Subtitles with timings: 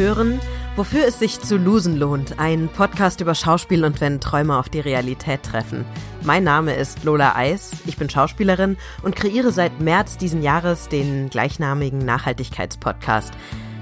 [0.00, 0.40] hören,
[0.76, 2.38] wofür es sich zu losen lohnt.
[2.38, 5.84] Ein Podcast über Schauspiel und wenn Träume auf die Realität treffen.
[6.22, 11.28] Mein Name ist Lola Eis, ich bin Schauspielerin und kreiere seit März diesen Jahres den
[11.28, 13.34] gleichnamigen Nachhaltigkeitspodcast.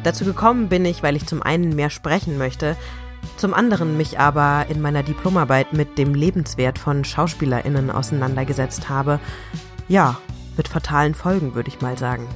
[0.02, 2.76] Dazu gekommen bin ich, weil ich zum einen mehr sprechen möchte,
[3.36, 9.20] zum anderen mich aber in meiner Diplomarbeit mit dem Lebenswert von SchauspielerInnen auseinandergesetzt habe.
[9.86, 10.18] Ja,
[10.56, 12.26] mit fatalen Folgen, würde ich mal sagen.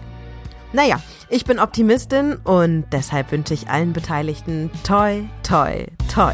[0.75, 6.33] Naja, ich bin Optimistin und deshalb wünsche ich allen Beteiligten toi, toi, toi.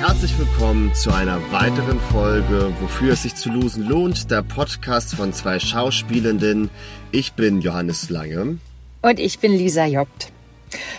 [0.00, 5.32] Herzlich willkommen zu einer weiteren Folge, wofür es sich zu losen lohnt, der Podcast von
[5.32, 6.70] zwei Schauspielenden.
[7.12, 8.58] Ich bin Johannes Lange.
[9.00, 10.32] Und ich bin Lisa Jobt.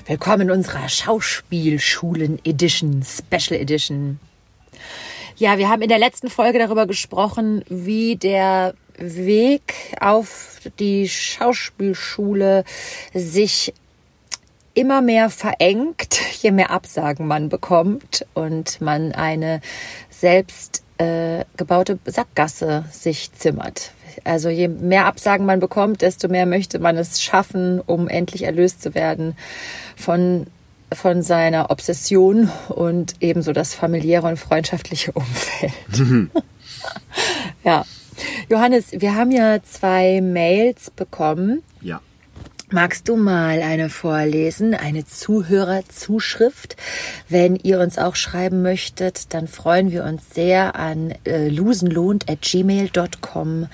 [0.05, 4.21] Willkommen in unserer Schauspielschulen Edition, Special Edition.
[5.37, 12.63] Ja, wir haben in der letzten Folge darüber gesprochen, wie der Weg auf die Schauspielschule
[13.13, 13.73] sich
[14.75, 19.59] immer mehr verengt, je mehr Absagen man bekommt und man eine
[20.09, 23.91] selbst äh, gebaute Sackgasse sich zimmert.
[24.23, 28.81] Also je mehr Absagen man bekommt, desto mehr möchte man es schaffen, um endlich erlöst
[28.81, 29.35] zu werden
[29.97, 30.47] von
[30.93, 35.73] von seiner Obsession und ebenso das familiäre und freundschaftliche Umfeld.
[37.63, 37.85] ja.
[38.49, 41.63] Johannes, wir haben ja zwei Mails bekommen.
[41.81, 42.01] Ja.
[42.71, 46.75] Magst du mal eine vorlesen, eine Zuhörerzuschrift?
[47.29, 53.67] Wenn ihr uns auch schreiben möchtet, dann freuen wir uns sehr an äh, losenlohnt@gmail.com.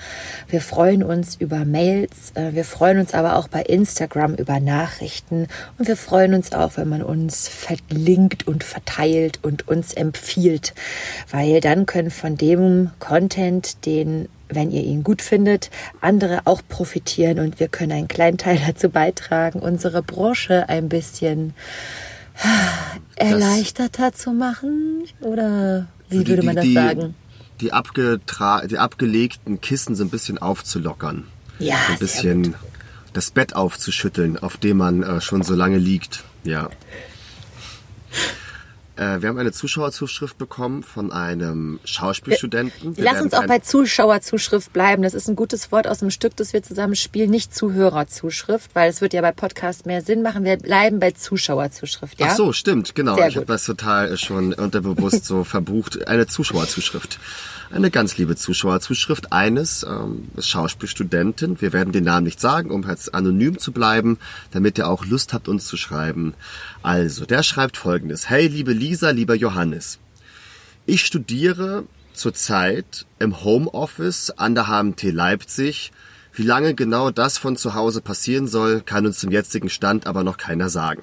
[0.46, 5.48] Wir freuen uns über Mails, äh, wir freuen uns aber auch bei Instagram über Nachrichten
[5.78, 10.74] und wir freuen uns auch, wenn man uns verlinkt und verteilt und uns empfiehlt,
[11.30, 15.70] weil dann können von dem Content, den wenn ihr ihn gut findet,
[16.00, 21.54] andere auch profitieren und wir können einen kleinen Teil dazu beitragen, unsere Branche ein bisschen
[23.16, 25.04] erleichterter zu machen?
[25.20, 27.14] Oder wie die, würde man das die, sagen?
[27.60, 31.26] Die, abgetra die abgelegten Kissen so ein bisschen aufzulockern.
[31.58, 32.54] Ja, so ein bisschen
[33.12, 36.24] das Bett aufzuschütteln, auf dem man äh, schon so lange liegt.
[36.44, 36.70] Ja.
[38.96, 42.96] Äh, wir haben eine Zuschauerzuschrift bekommen von einem Schauspielstudenten.
[42.96, 45.02] Wir Lass uns auch bei Zuschauerzuschrift bleiben.
[45.02, 47.30] Das ist ein gutes Wort aus dem Stück, das wir zusammen spielen.
[47.30, 50.44] Nicht Zuhörerzuschrift, weil es wird ja bei Podcast mehr Sinn machen.
[50.44, 52.28] Wir bleiben bei Zuschauerzuschrift, ja?
[52.30, 53.14] Ach so, stimmt, genau.
[53.14, 56.06] Sehr ich habe das total schon unterbewusst so verbucht.
[56.06, 57.18] Eine Zuschauerzuschrift
[57.72, 61.60] eine ganz liebe Zuschauerzuschrift eines ähm, Schauspielstudenten.
[61.60, 64.18] Wir werden den Namen nicht sagen, um jetzt anonym zu bleiben,
[64.50, 66.34] damit ihr auch Lust habt, uns zu schreiben.
[66.82, 68.28] Also, der schreibt folgendes.
[68.28, 69.98] Hey, liebe Lisa, lieber Johannes.
[70.84, 75.92] Ich studiere zurzeit im Homeoffice an der HMT Leipzig.
[76.34, 80.24] Wie lange genau das von zu Hause passieren soll, kann uns zum jetzigen Stand aber
[80.24, 81.02] noch keiner sagen.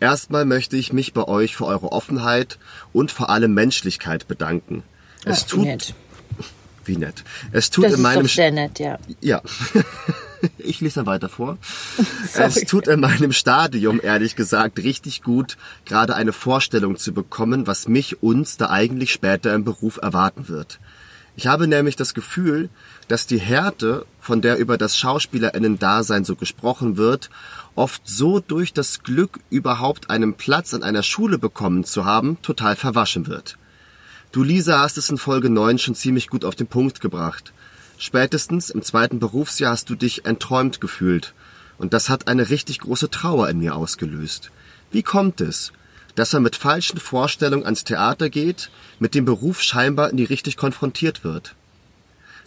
[0.00, 2.58] Erstmal möchte ich mich bei euch für eure Offenheit
[2.92, 4.82] und vor allem Menschlichkeit bedanken.
[5.24, 5.94] Es Ach, tut, nett.
[6.84, 7.24] Wie nett.
[7.52, 8.98] Es tut das in meinem ist doch sehr nett, ja.
[9.20, 9.42] Ja.
[10.58, 11.58] ich lese dann weiter vor.
[12.34, 17.88] es tut in meinem Stadium, ehrlich gesagt, richtig gut, gerade eine Vorstellung zu bekommen, was
[17.88, 20.78] mich, uns da eigentlich später im Beruf erwarten wird.
[21.36, 22.68] Ich habe nämlich das Gefühl,
[23.08, 27.28] dass die Härte, von der über das Schauspielerinnen-Dasein so gesprochen wird,
[27.74, 32.76] oft so durch das Glück, überhaupt einen Platz an einer Schule bekommen zu haben, total
[32.76, 33.58] verwaschen wird.
[34.34, 37.52] Du, Lisa, hast es in Folge 9 schon ziemlich gut auf den Punkt gebracht.
[37.98, 41.34] Spätestens im zweiten Berufsjahr hast du dich entträumt gefühlt.
[41.78, 44.50] Und das hat eine richtig große Trauer in mir ausgelöst.
[44.90, 45.72] Wie kommt es,
[46.16, 51.22] dass man mit falschen Vorstellungen ans Theater geht, mit dem Beruf scheinbar nie richtig konfrontiert
[51.22, 51.54] wird?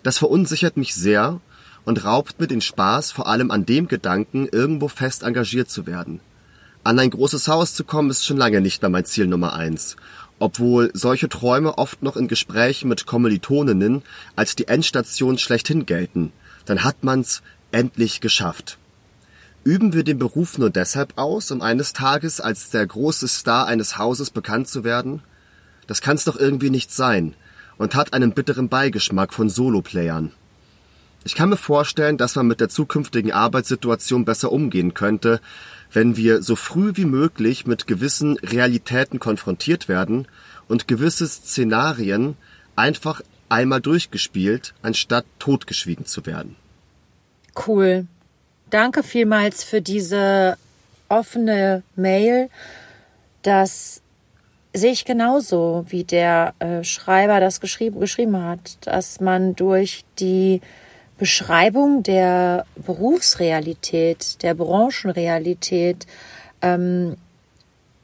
[0.03, 1.39] Das verunsichert mich sehr
[1.85, 6.19] und raubt mir den Spaß vor allem an dem Gedanken, irgendwo fest engagiert zu werden.
[6.83, 9.95] An ein großes Haus zu kommen ist schon lange nicht mehr mein Ziel Nummer eins
[10.39, 14.03] obwohl solche Träume oft noch in Gesprächen mit Kommilitoninnen
[14.35, 16.31] als die Endstation schlechthin gelten,
[16.65, 17.41] dann hat man's
[17.71, 18.77] endlich geschafft.
[19.63, 23.97] Üben wir den Beruf nur deshalb aus, um eines Tages als der große Star eines
[23.97, 25.21] Hauses bekannt zu werden?
[25.87, 27.33] Das kann's doch irgendwie nicht sein
[27.77, 30.31] und hat einen bitteren Beigeschmack von Soloplayern.
[31.25, 35.41] Ich kann mir vorstellen, dass man mit der zukünftigen Arbeitssituation besser umgehen könnte,
[35.91, 40.27] wenn wir so früh wie möglich mit gewissen Realitäten konfrontiert werden
[40.67, 42.35] und gewisse Szenarien
[42.75, 46.55] einfach einmal durchgespielt, anstatt totgeschwiegen zu werden.
[47.67, 48.05] Cool.
[48.69, 50.57] Danke vielmals für diese
[51.09, 52.49] offene Mail.
[53.41, 54.01] Das
[54.73, 60.61] sehe ich genauso, wie der äh, Schreiber das geschrieben, geschrieben hat, dass man durch die
[61.17, 66.05] Beschreibung der Berufsrealität, der Branchenrealität,
[66.61, 67.15] ähm,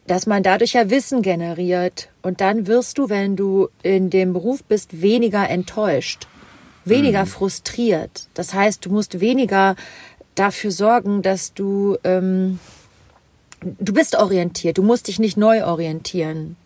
[0.07, 2.09] dass man dadurch ja Wissen generiert.
[2.21, 6.27] Und dann wirst du, wenn du in dem Beruf bist, weniger enttäuscht,
[6.85, 7.29] weniger mhm.
[7.29, 8.27] frustriert.
[8.33, 9.75] Das heißt, du musst weniger
[10.35, 12.59] dafür sorgen, dass du, ähm,
[13.61, 16.57] du bist orientiert, du musst dich nicht neu orientieren.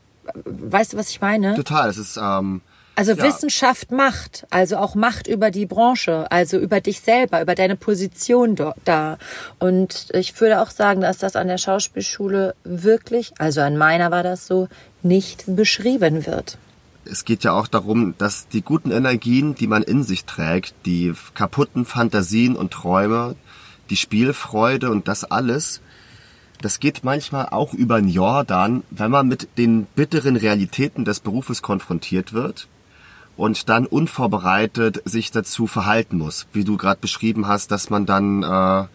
[0.45, 1.55] Weißt du, was ich meine?
[1.55, 1.89] Total.
[1.89, 2.61] Es ist ähm,
[2.97, 3.23] also ja.
[3.23, 8.55] Wissenschaft macht, also auch Macht über die Branche, also über dich selber, über deine Position
[8.55, 9.19] dort da.
[9.59, 14.23] Und ich würde auch sagen, dass das an der Schauspielschule wirklich, also an meiner war
[14.23, 14.67] das so,
[15.03, 16.57] nicht beschrieben wird.
[17.05, 21.13] Es geht ja auch darum, dass die guten Energien, die man in sich trägt, die
[21.35, 23.35] kaputten Fantasien und Träume,
[23.91, 25.81] die Spielfreude und das alles,
[26.63, 31.61] das geht manchmal auch über den Jordan, wenn man mit den bitteren Realitäten des Berufes
[31.61, 32.67] konfrontiert wird
[33.37, 38.43] und dann unvorbereitet sich dazu verhalten muss, wie du gerade beschrieben hast, dass man dann
[38.43, 38.85] äh,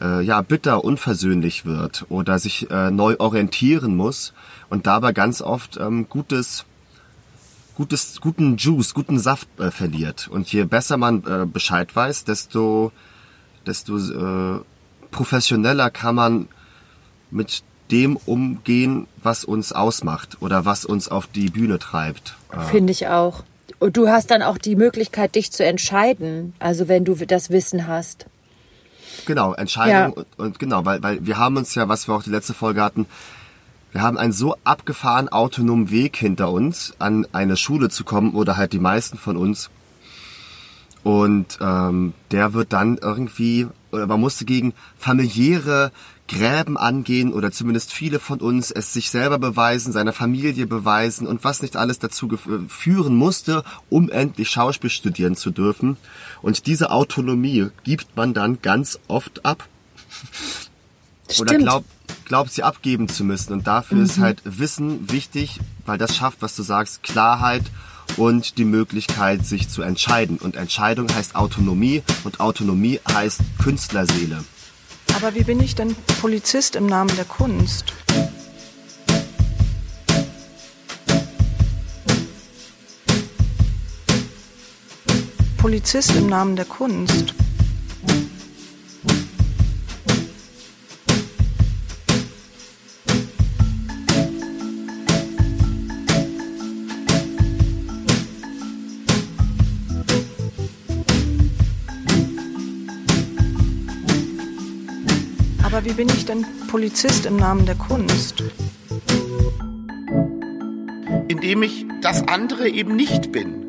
[0.00, 4.34] äh, ja bitter unversöhnlich wird oder sich äh, neu orientieren muss
[4.68, 6.66] und dabei ganz oft ähm, gutes
[7.74, 12.92] gutes guten Juice, guten Saft äh, verliert und je besser man äh, Bescheid weiß, desto
[13.66, 14.60] desto äh,
[15.10, 16.48] professioneller kann man
[17.30, 22.36] mit dem umgehen, was uns ausmacht oder was uns auf die Bühne treibt.
[22.52, 23.44] Äh, Finde ich auch.
[23.78, 27.86] Und du hast dann auch die Möglichkeit, dich zu entscheiden, also wenn du das Wissen
[27.86, 28.26] hast.
[29.26, 30.06] Genau, Entscheidung ja.
[30.06, 32.82] und, und, genau, weil, weil wir haben uns ja, was wir auch die letzte Folge
[32.82, 33.06] hatten,
[33.92, 38.56] wir haben einen so abgefahren autonomen Weg hinter uns, an eine Schule zu kommen oder
[38.56, 39.70] halt die meisten von uns.
[41.04, 45.90] Und ähm, der wird dann irgendwie, oder man musste gegen familiäre
[46.28, 51.42] Gräben angehen oder zumindest viele von uns es sich selber beweisen, seiner Familie beweisen und
[51.42, 52.28] was nicht alles dazu
[52.68, 55.96] führen musste, um endlich Schauspiel studieren zu dürfen.
[56.42, 59.66] Und diese Autonomie gibt man dann ganz oft ab.
[61.30, 61.50] Stimmt.
[61.50, 61.86] Oder glaubt,
[62.24, 63.52] glaubt sie abgeben zu müssen.
[63.52, 64.04] Und dafür mhm.
[64.04, 67.64] ist halt Wissen wichtig, weil das schafft, was du sagst, Klarheit
[68.16, 70.38] und die Möglichkeit, sich zu entscheiden.
[70.38, 74.44] Und Entscheidung heißt Autonomie und Autonomie heißt Künstlerseele.
[75.16, 77.92] Aber wie bin ich denn Polizist im Namen der Kunst?
[85.58, 87.34] Polizist im Namen der Kunst.
[105.78, 108.42] Aber wie bin ich denn Polizist im Namen der Kunst?
[111.28, 113.64] Indem ich das andere eben nicht bin.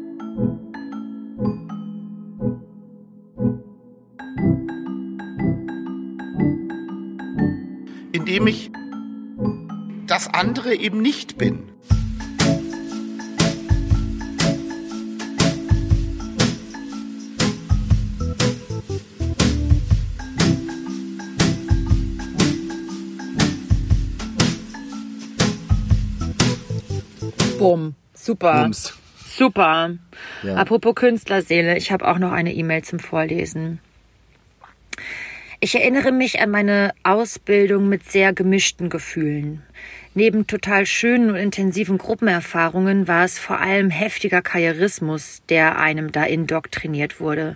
[8.12, 8.72] Indem ich
[10.08, 11.70] das andere eben nicht bin.
[27.70, 27.94] Bumm.
[28.16, 28.64] Super.
[28.64, 28.96] Bums.
[29.28, 29.92] Super.
[30.42, 30.56] Ja.
[30.56, 33.80] Apropos Künstlerseele, ich habe auch noch eine E-Mail zum Vorlesen.
[35.60, 39.62] Ich erinnere mich an meine Ausbildung mit sehr gemischten Gefühlen.
[40.16, 46.24] Neben total schönen und intensiven Gruppenerfahrungen war es vor allem heftiger Karrierismus, der einem da
[46.24, 47.56] indoktriniert wurde.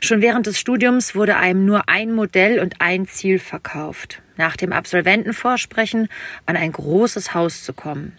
[0.00, 4.22] Schon während des Studiums wurde einem nur ein Modell und ein Ziel verkauft.
[4.36, 6.08] Nach dem Absolventenvorsprechen
[6.46, 8.16] an ein großes Haus zu kommen.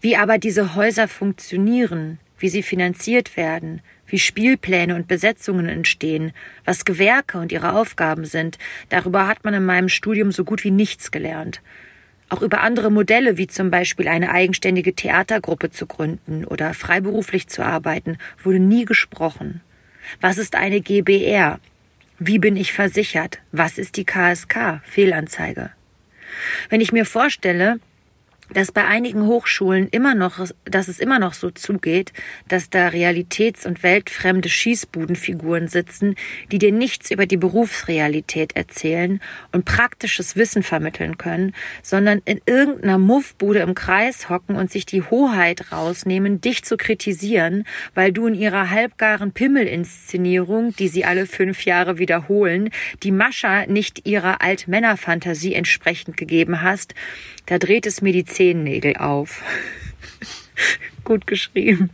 [0.00, 6.32] Wie aber diese Häuser funktionieren, wie sie finanziert werden, wie Spielpläne und Besetzungen entstehen,
[6.64, 10.70] was Gewerke und ihre Aufgaben sind, darüber hat man in meinem Studium so gut wie
[10.70, 11.60] nichts gelernt.
[12.28, 17.64] Auch über andere Modelle, wie zum Beispiel eine eigenständige Theatergruppe zu gründen oder freiberuflich zu
[17.64, 19.60] arbeiten, wurde nie gesprochen.
[20.20, 21.60] Was ist eine GBR?
[22.18, 23.40] Wie bin ich versichert?
[23.52, 24.80] Was ist die KSK?
[24.84, 25.70] Fehlanzeige.
[26.68, 27.78] Wenn ich mir vorstelle,
[28.52, 32.12] dass bei einigen Hochschulen immer noch, dass es immer noch so zugeht,
[32.48, 36.14] dass da realitäts- und weltfremde Schießbudenfiguren sitzen,
[36.52, 39.20] die dir nichts über die Berufsrealität erzählen
[39.52, 45.02] und praktisches Wissen vermitteln können, sondern in irgendeiner Muffbude im Kreis hocken und sich die
[45.02, 51.64] Hoheit rausnehmen, dich zu kritisieren, weil du in ihrer halbgaren Pimmelinszenierung, die sie alle fünf
[51.64, 52.70] Jahre wiederholen,
[53.02, 56.94] die Mascha nicht ihrer Altmännerfantasie entsprechend gegeben hast,
[57.46, 59.42] da dreht es Medizin Zehennägel auf.
[61.04, 61.90] Gut geschrieben.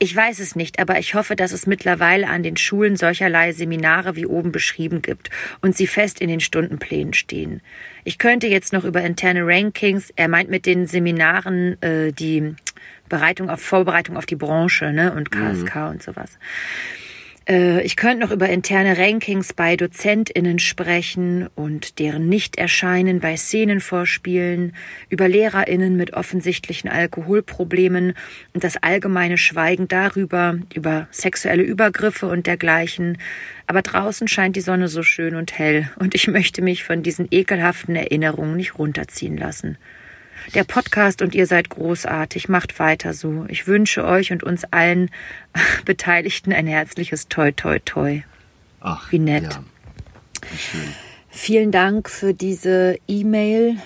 [0.00, 4.14] Ich weiß es nicht, aber ich hoffe, dass es mittlerweile an den Schulen solcherlei Seminare
[4.14, 5.28] wie oben beschrieben gibt
[5.60, 7.60] und sie fest in den Stundenplänen stehen.
[8.04, 12.54] Ich könnte jetzt noch über interne Rankings, er meint mit den Seminaren äh, die
[13.08, 15.88] Bereitung auf Vorbereitung auf die Branche ne, und KSK mhm.
[15.88, 16.38] und sowas.
[17.48, 24.74] Äh, ich könnte noch über interne Rankings bei DozentInnen sprechen und deren Nichterscheinen bei Szenenvorspielen,
[25.08, 28.14] über LehrerInnen mit offensichtlichen Alkoholproblemen
[28.52, 33.18] und das allgemeine Schweigen darüber, über sexuelle Übergriffe und dergleichen.
[33.66, 37.28] Aber draußen scheint die Sonne so schön und hell und ich möchte mich von diesen
[37.30, 39.78] ekelhaften Erinnerungen nicht runterziehen lassen.
[40.54, 42.48] Der Podcast und ihr seid großartig.
[42.48, 43.44] Macht weiter so.
[43.48, 45.10] Ich wünsche euch und uns allen
[45.84, 48.22] Beteiligten ein herzliches Toi, Toi, Toi.
[48.80, 49.44] Ach, wie nett.
[49.44, 49.64] Ja.
[50.56, 50.94] Schön.
[51.28, 53.76] Vielen Dank für diese E-Mail.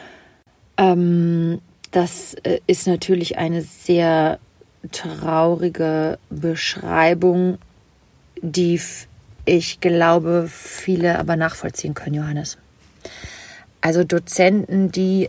[0.76, 4.38] Ähm, das äh, ist natürlich eine sehr
[4.90, 7.58] traurige Beschreibung,
[8.40, 8.80] die
[9.44, 12.58] ich glaube, viele aber nachvollziehen können, Johannes.
[13.80, 15.28] Also Dozenten, die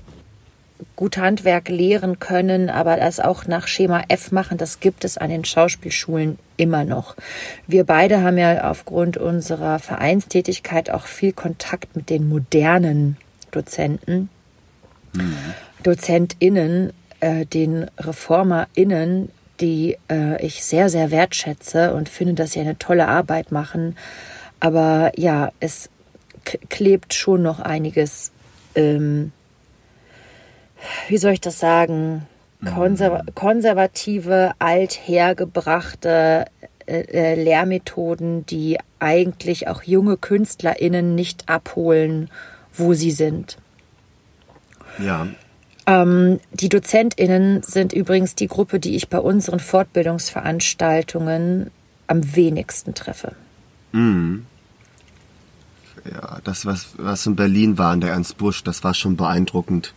[0.95, 5.29] gut Handwerk lehren können, aber das auch nach Schema F machen, das gibt es an
[5.29, 7.15] den Schauspielschulen immer noch.
[7.67, 13.17] Wir beide haben ja aufgrund unserer Vereinstätigkeit auch viel Kontakt mit den modernen
[13.51, 14.29] Dozenten,
[15.13, 15.35] mhm.
[15.83, 22.77] DozentInnen, äh, den ReformerInnen, die äh, ich sehr, sehr wertschätze und finde, dass sie eine
[22.77, 23.95] tolle Arbeit machen.
[24.59, 25.89] Aber ja, es
[26.69, 28.31] klebt schon noch einiges
[28.75, 29.31] ähm,
[31.07, 32.25] wie soll ich das sagen,
[32.63, 36.45] Konser konservative, althergebrachte
[36.85, 42.29] äh, äh, Lehrmethoden, die eigentlich auch junge KünstlerInnen nicht abholen,
[42.73, 43.57] wo sie sind.
[44.99, 45.27] Ja.
[45.85, 51.71] Ähm, die DozentInnen sind übrigens die Gruppe, die ich bei unseren Fortbildungsveranstaltungen
[52.07, 53.35] am wenigsten treffe.
[53.91, 54.45] Mhm.
[56.09, 59.93] Ja, das, was, was in Berlin war, in der Ernst Busch, das war schon beeindruckend.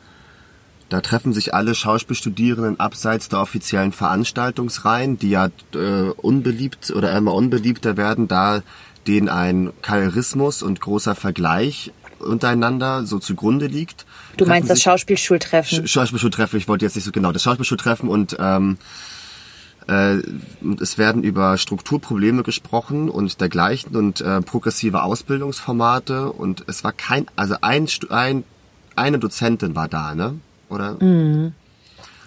[0.88, 7.34] Da treffen sich alle Schauspielstudierenden abseits der offiziellen Veranstaltungsreihen, die ja äh, unbeliebt oder immer
[7.34, 8.62] unbeliebter werden, da
[9.06, 14.06] denen ein Karrierismus und großer Vergleich untereinander so zugrunde liegt.
[14.36, 15.86] Du meinst das Schauspielschultreffen?
[15.86, 18.78] Sch Schauspielschultreffen, ich wollte jetzt nicht so genau, das Schauspielschultreffen und ähm,
[19.88, 20.16] äh,
[20.80, 27.26] es werden über Strukturprobleme gesprochen und dergleichen und äh, progressive Ausbildungsformate und es war kein,
[27.36, 28.44] also ein, ein
[28.96, 30.40] eine Dozentin war da, ne?
[30.68, 31.02] Oder?
[31.02, 31.52] Mhm.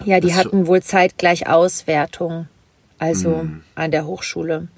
[0.04, 2.48] Ja, die das hatten wohl zeitgleich Auswertung,
[2.98, 3.62] also mhm.
[3.74, 4.68] an der Hochschule.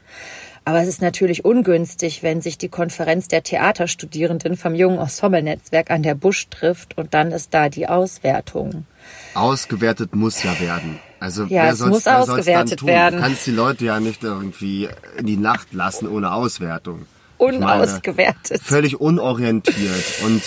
[0.64, 6.04] Aber es ist natürlich ungünstig, wenn sich die Konferenz der Theaterstudierenden vom jungen Ensemble-Netzwerk an
[6.04, 8.86] der Busch trifft und dann ist da die Auswertung.
[9.34, 11.00] Ausgewertet muss ja werden.
[11.18, 13.16] Also ja, wer es muss wer ausgewertet werden.
[13.16, 17.06] Du kannst die Leute ja nicht irgendwie in die Nacht lassen ohne Auswertung.
[17.38, 18.50] Unausgewertet.
[18.50, 20.42] Meine, völlig unorientiert und,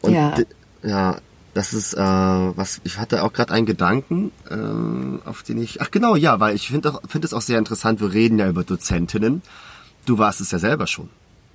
[0.00, 0.34] und ja.
[0.82, 1.16] ja,
[1.58, 5.80] das ist, äh, was ich hatte auch gerade einen Gedanken, äh, auf den ich.
[5.80, 8.00] Ach genau, ja, weil ich finde finde es auch sehr interessant.
[8.00, 9.42] Wir reden ja über Dozentinnen.
[10.06, 11.10] Du warst es ja selber schon.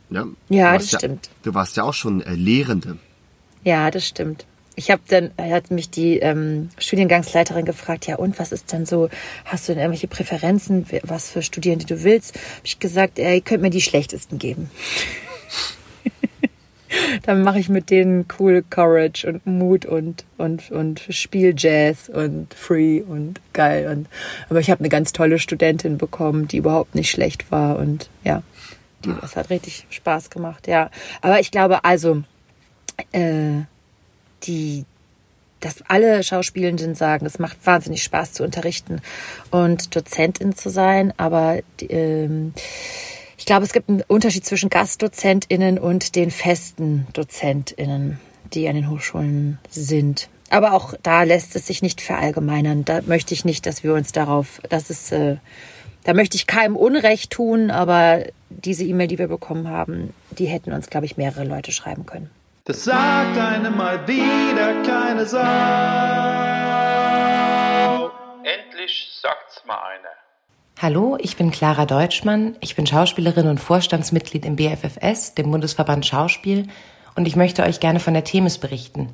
[0.09, 1.29] Ja, ja das ja, stimmt.
[1.43, 2.97] Du warst ja auch schon äh, Lehrende.
[3.63, 4.45] Ja, das stimmt.
[4.75, 9.09] Ich habe dann, hat mich die ähm, Studiengangsleiterin gefragt, ja und was ist denn so,
[9.45, 12.35] hast du denn irgendwelche Präferenzen, was für Studierende du willst?
[12.35, 14.69] Habe ich gesagt, ihr könnt mir die schlechtesten geben.
[17.23, 23.01] dann mache ich mit denen cool Courage und Mut und und und Spieljazz und Free
[23.01, 24.07] und geil und
[24.49, 28.43] aber ich habe eine ganz tolle Studentin bekommen, die überhaupt nicht schlecht war und ja,
[29.05, 30.89] die, das hat richtig Spaß gemacht, ja.
[31.21, 32.23] Aber ich glaube also
[33.11, 33.61] äh,
[34.43, 34.85] die
[35.63, 39.01] dass alle Schauspielenden sagen, es macht wahnsinnig Spaß zu unterrichten
[39.49, 42.53] und Dozentin zu sein, aber ähm,
[43.43, 48.17] ich glaube, es gibt einen Unterschied zwischen GastdozentInnen und den festen DozentInnen,
[48.53, 50.29] die an den Hochschulen sind.
[50.49, 52.85] Aber auch da lässt es sich nicht verallgemeinern.
[52.85, 55.35] Da möchte ich nicht, dass wir uns darauf, das ist, äh,
[56.05, 60.71] da möchte ich keinem Unrecht tun, aber diese E-Mail, die wir bekommen haben, die hätten
[60.71, 62.29] uns, glaube ich, mehrere Leute schreiben können.
[62.63, 65.39] Das sagt einem mal wieder keine Sau.
[68.45, 70.12] Endlich sagt's mal einer.
[70.83, 72.57] Hallo, ich bin Clara Deutschmann.
[72.59, 76.67] Ich bin Schauspielerin und Vorstandsmitglied im BFFS, dem Bundesverband Schauspiel,
[77.15, 79.07] und ich möchte euch gerne von der Themis berichten.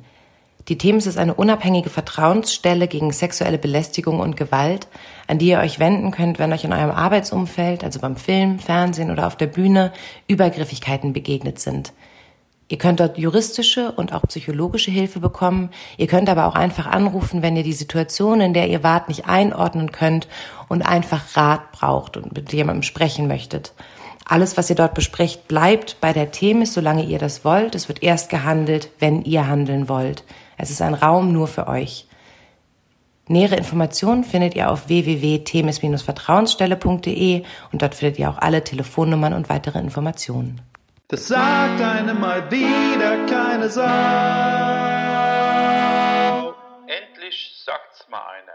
[0.66, 4.88] Die Themis ist eine unabhängige Vertrauensstelle gegen sexuelle Belästigung und Gewalt,
[5.28, 9.12] an die ihr euch wenden könnt, wenn euch in eurem Arbeitsumfeld, also beim Film, Fernsehen
[9.12, 9.92] oder auf der Bühne,
[10.26, 11.92] Übergriffigkeiten begegnet sind.
[12.70, 15.70] Ihr könnt dort juristische und auch psychologische Hilfe bekommen.
[15.96, 19.26] Ihr könnt aber auch einfach anrufen, wenn ihr die Situation, in der ihr wart, nicht
[19.26, 20.28] einordnen könnt
[20.68, 23.72] und einfach Rat braucht und mit jemandem sprechen möchtet.
[24.24, 27.74] Alles, was ihr dort besprecht, bleibt bei der Themis, solange ihr das wollt.
[27.74, 30.22] Es wird erst gehandelt, wenn ihr handeln wollt.
[30.56, 32.06] Es ist ein Raum nur für euch.
[33.26, 39.80] Nähere Informationen findet ihr auf www.themis-vertrauensstelle.de und dort findet ihr auch alle Telefonnummern und weitere
[39.80, 40.60] Informationen.
[41.10, 43.82] Das sagt einem mal wieder keine Sau.
[46.86, 48.52] Endlich sagt's mal einer.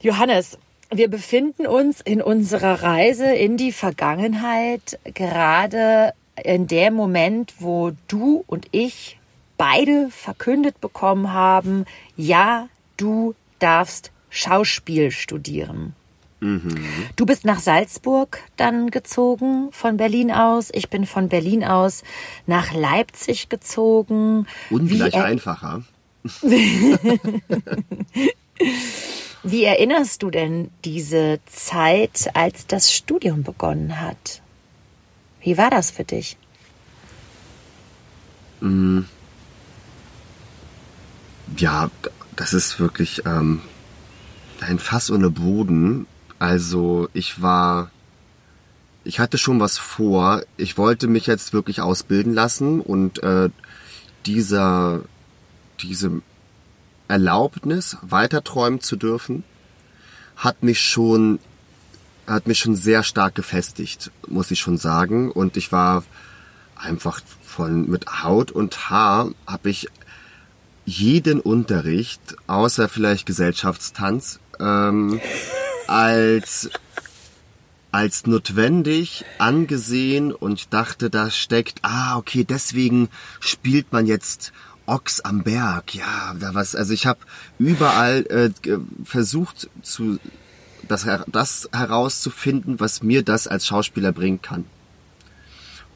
[0.00, 0.58] Johannes,
[0.90, 8.42] wir befinden uns in unserer Reise in die Vergangenheit gerade in dem Moment, wo du
[8.48, 9.20] und ich
[9.56, 11.84] beide verkündet bekommen haben,
[12.16, 15.94] ja, du darfst Schauspiel studieren.
[16.40, 20.68] Du bist nach Salzburg dann gezogen von Berlin aus.
[20.72, 22.02] Ich bin von Berlin aus
[22.46, 24.46] nach Leipzig gezogen.
[24.70, 25.82] Ungleich er- einfacher.
[29.42, 34.42] Wie erinnerst du denn diese Zeit, als das Studium begonnen hat?
[35.40, 36.36] Wie war das für dich?
[41.56, 41.90] Ja,
[42.34, 43.60] das ist wirklich ähm,
[44.60, 46.06] ein Fass ohne Boden.
[46.38, 47.90] Also ich war,
[49.04, 50.42] ich hatte schon was vor.
[50.56, 53.50] Ich wollte mich jetzt wirklich ausbilden lassen und äh,
[54.26, 55.02] dieser,
[55.80, 56.22] diese
[57.08, 59.44] Erlaubnis, weiterträumen zu dürfen,
[60.36, 61.38] hat mich schon,
[62.26, 65.30] hat mich schon sehr stark gefestigt, muss ich schon sagen.
[65.30, 66.04] Und ich war
[66.74, 69.88] einfach von mit Haut und Haar habe ich
[70.84, 75.20] jeden Unterricht, außer vielleicht Gesellschaftstanz, ähm,
[75.88, 76.70] als
[77.92, 83.08] als notwendig angesehen und dachte, da steckt, ah, okay, deswegen
[83.40, 84.52] spielt man jetzt
[84.84, 85.94] Ochs am Berg.
[85.94, 87.20] Ja, da was, also ich habe
[87.58, 88.50] überall äh,
[89.04, 90.18] versucht zu
[90.88, 94.66] das, das herauszufinden, was mir das als Schauspieler bringen kann.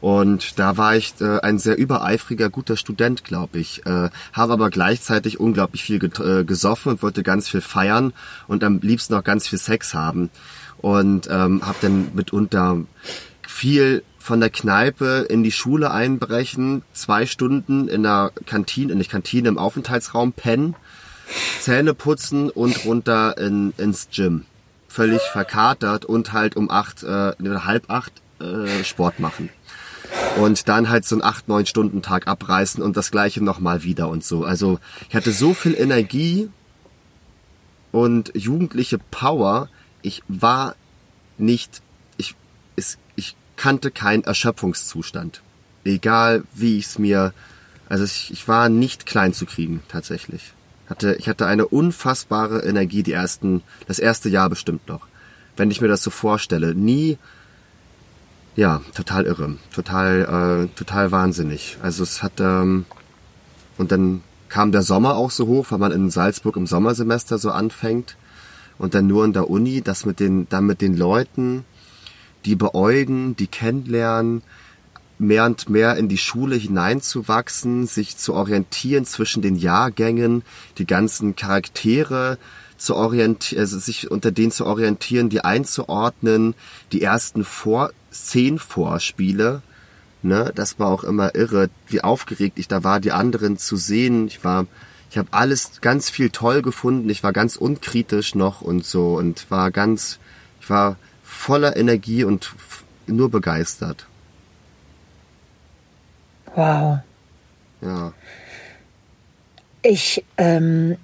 [0.01, 3.85] Und da war ich äh, ein sehr übereifriger, guter Student, glaube ich.
[3.85, 8.11] Äh, habe aber gleichzeitig unglaublich viel get äh, gesoffen und wollte ganz viel feiern
[8.47, 10.31] und am liebsten auch ganz viel Sex haben.
[10.79, 12.77] Und ähm, habe dann mitunter
[13.47, 19.49] viel von der Kneipe in die Schule einbrechen, zwei Stunden in der Kantine, nicht Kantine,
[19.49, 20.75] im Aufenthaltsraum pennen,
[21.59, 24.45] Zähne putzen und runter in, ins Gym.
[24.87, 29.49] Völlig verkatert und halt um acht, äh, halb acht äh, Sport machen
[30.37, 34.09] und dann halt so einen 8, 9 Stunden Tag abreißen und das gleiche nochmal wieder
[34.09, 34.43] und so.
[34.43, 36.49] Also ich hatte so viel Energie
[37.91, 39.69] und jugendliche Power.
[40.01, 40.75] Ich war
[41.37, 41.81] nicht,
[42.17, 42.35] ich,
[42.75, 45.41] es, ich kannte keinen Erschöpfungszustand.
[45.83, 47.33] Egal wie ich es mir,
[47.89, 50.53] also ich, ich war nicht klein zu kriegen tatsächlich.
[50.87, 55.07] Hatte, ich hatte eine unfassbare Energie die ersten, das erste Jahr bestimmt noch.
[55.55, 57.17] Wenn ich mir das so vorstelle, nie
[58.61, 61.79] ja, total irre, total, äh, total wahnsinnig.
[61.81, 62.85] Also es hat ähm,
[63.79, 67.49] und dann kam der Sommer auch so hoch, weil man in Salzburg im Sommersemester so
[67.49, 68.17] anfängt
[68.77, 71.65] und dann nur in der Uni, das mit den, dann mit den Leuten,
[72.45, 74.43] die beäugen, die kennenlernen,
[75.17, 80.43] mehr und mehr in die Schule hineinzuwachsen, sich zu orientieren zwischen den Jahrgängen,
[80.77, 82.37] die ganzen Charaktere
[82.77, 86.53] zu orientieren, also sich unter denen zu orientieren, die einzuordnen,
[86.91, 89.61] die ersten Vor Szenenvorspiele,
[90.21, 94.27] ne, das war auch immer irre, wie aufgeregt ich da war, die anderen zu sehen.
[94.27, 94.67] Ich war,
[95.09, 97.09] ich habe alles ganz viel toll gefunden.
[97.09, 100.19] Ich war ganz unkritisch noch und so und war ganz,
[100.59, 102.53] ich war voller Energie und
[103.07, 104.05] nur begeistert.
[106.55, 106.99] Wow.
[107.81, 108.13] Ja.
[109.81, 110.97] Ich, ähm,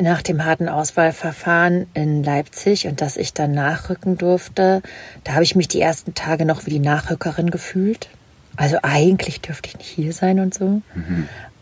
[0.00, 4.82] nach dem harten Auswahlverfahren in Leipzig und dass ich dann nachrücken durfte,
[5.24, 8.08] da habe ich mich die ersten Tage noch wie die Nachrückerin gefühlt.
[8.56, 10.82] Also eigentlich dürfte ich nicht hier sein und so.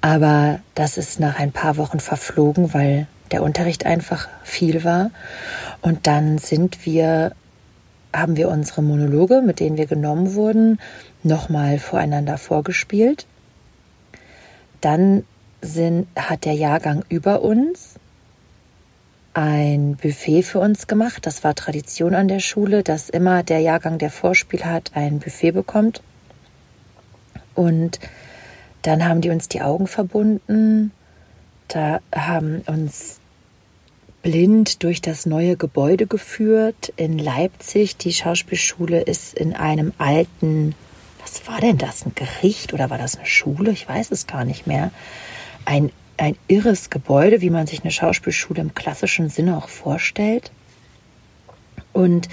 [0.01, 5.11] Aber das ist nach ein paar Wochen verflogen, weil der Unterricht einfach viel war.
[5.81, 7.33] Und dann sind wir,
[8.15, 10.79] haben wir unsere Monologe, mit denen wir genommen wurden,
[11.23, 13.27] nochmal voreinander vorgespielt.
[14.81, 15.25] Dann
[15.63, 17.97] sind, hat der Jahrgang über uns
[19.37, 21.27] ein Buffet für uns gemacht.
[21.27, 25.53] Das war Tradition an der Schule, dass immer der Jahrgang, der Vorspiel hat, ein Buffet
[25.53, 26.03] bekommt.
[27.55, 28.01] Und
[28.83, 30.91] dann haben die uns die Augen verbunden.
[31.69, 33.21] Da haben uns
[34.23, 37.99] blind durch das neue Gebäude geführt in Leipzig.
[37.99, 40.75] Die Schauspielschule ist in einem alten
[41.27, 42.07] was war denn das?
[42.07, 43.73] Ein Gericht oder war das eine Schule?
[43.73, 44.93] Ich weiß es gar nicht mehr.
[45.65, 50.51] Ein, ein irres Gebäude, wie man sich eine Schauspielschule im klassischen Sinne auch vorstellt.
[51.93, 52.29] Und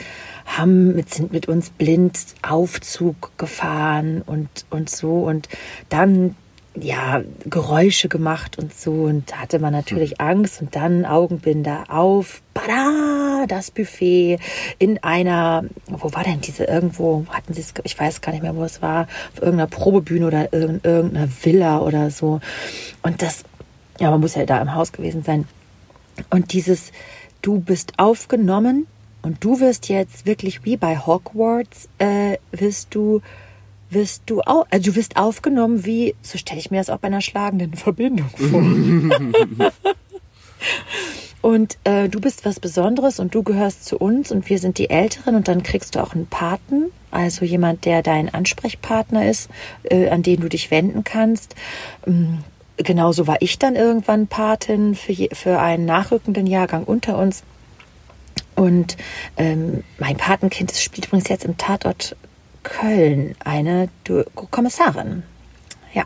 [0.45, 5.47] haben mit, sind mit uns blind Aufzug gefahren und, und so und
[5.87, 6.35] dann
[6.75, 9.03] ja, Geräusche gemacht und so.
[9.03, 12.41] Und da hatte man natürlich Angst und dann Augenbinder auf.
[12.53, 14.39] Bada, das Buffet
[14.79, 18.55] in einer, wo war denn diese irgendwo, hatten sie es, ich weiß gar nicht mehr,
[18.55, 22.39] wo es war, auf irgendeiner Probebühne oder in irgendeiner Villa oder so.
[23.01, 23.43] Und das,
[23.99, 25.47] ja, man muss ja da im Haus gewesen sein.
[26.29, 26.91] Und dieses,
[27.41, 28.87] du bist aufgenommen
[29.21, 33.21] und du wirst jetzt wirklich wie bei Hogwarts, äh, wirst du
[33.93, 37.07] wirst du auch, also du wirst aufgenommen wie, so stelle ich mir das auch bei
[37.07, 39.71] einer schlagenden Verbindung vor.
[41.41, 44.89] und äh, du bist was Besonderes und du gehörst zu uns und wir sind die
[44.89, 49.49] Älteren und dann kriegst du auch einen Paten, also jemand, der dein Ansprechpartner ist,
[49.83, 51.55] äh, an den du dich wenden kannst.
[52.77, 57.43] Genauso war ich dann irgendwann Patin für, je, für einen nachrückenden Jahrgang unter uns.
[58.55, 58.97] Und
[59.37, 62.15] ähm, mein Patenkind das spielt übrigens jetzt im Tatort
[62.63, 63.89] Köln eine
[64.51, 65.23] Kommissarin.
[65.93, 66.05] Ja.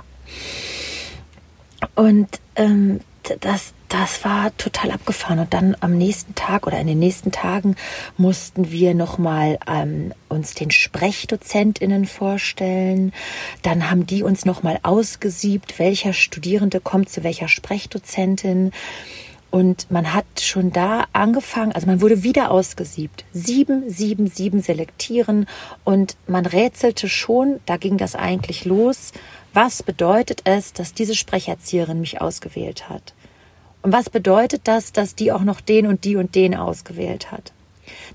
[1.95, 2.99] Und ähm,
[3.39, 5.39] das, das war total abgefahren.
[5.39, 7.75] Und dann am nächsten Tag oder in den nächsten Tagen
[8.17, 13.13] mussten wir nochmal ähm, uns den SprechdozentInnen vorstellen.
[13.61, 18.71] Dann haben die uns nochmal ausgesiebt, welcher Studierende kommt zu welcher Sprechdozentin.
[19.49, 23.23] Und man hat schon da angefangen, also man wurde wieder ausgesiebt.
[23.31, 25.47] Sieben, sieben, sieben selektieren.
[25.85, 29.13] Und man rätselte schon, da ging das eigentlich los.
[29.53, 33.13] Was bedeutet es, dass diese Sprecherzieherin mich ausgewählt hat?
[33.81, 37.53] Und was bedeutet das, dass die auch noch den und die und den ausgewählt hat?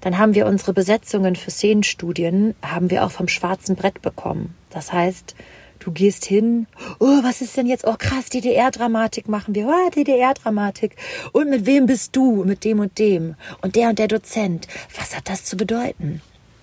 [0.00, 4.54] Dann haben wir unsere Besetzungen für Szenenstudien, haben wir auch vom schwarzen Brett bekommen.
[4.70, 5.34] Das heißt,
[5.82, 6.68] Du gehst hin,
[7.00, 7.84] oh, was ist denn jetzt?
[7.84, 9.66] Oh, krass, DDR-Dramatik machen wir.
[9.66, 10.94] Oh, DDR-Dramatik.
[11.32, 12.44] Und mit wem bist du?
[12.44, 13.34] Mit dem und dem.
[13.62, 14.68] Und der und der Dozent.
[14.96, 16.22] Was hat das zu bedeuten?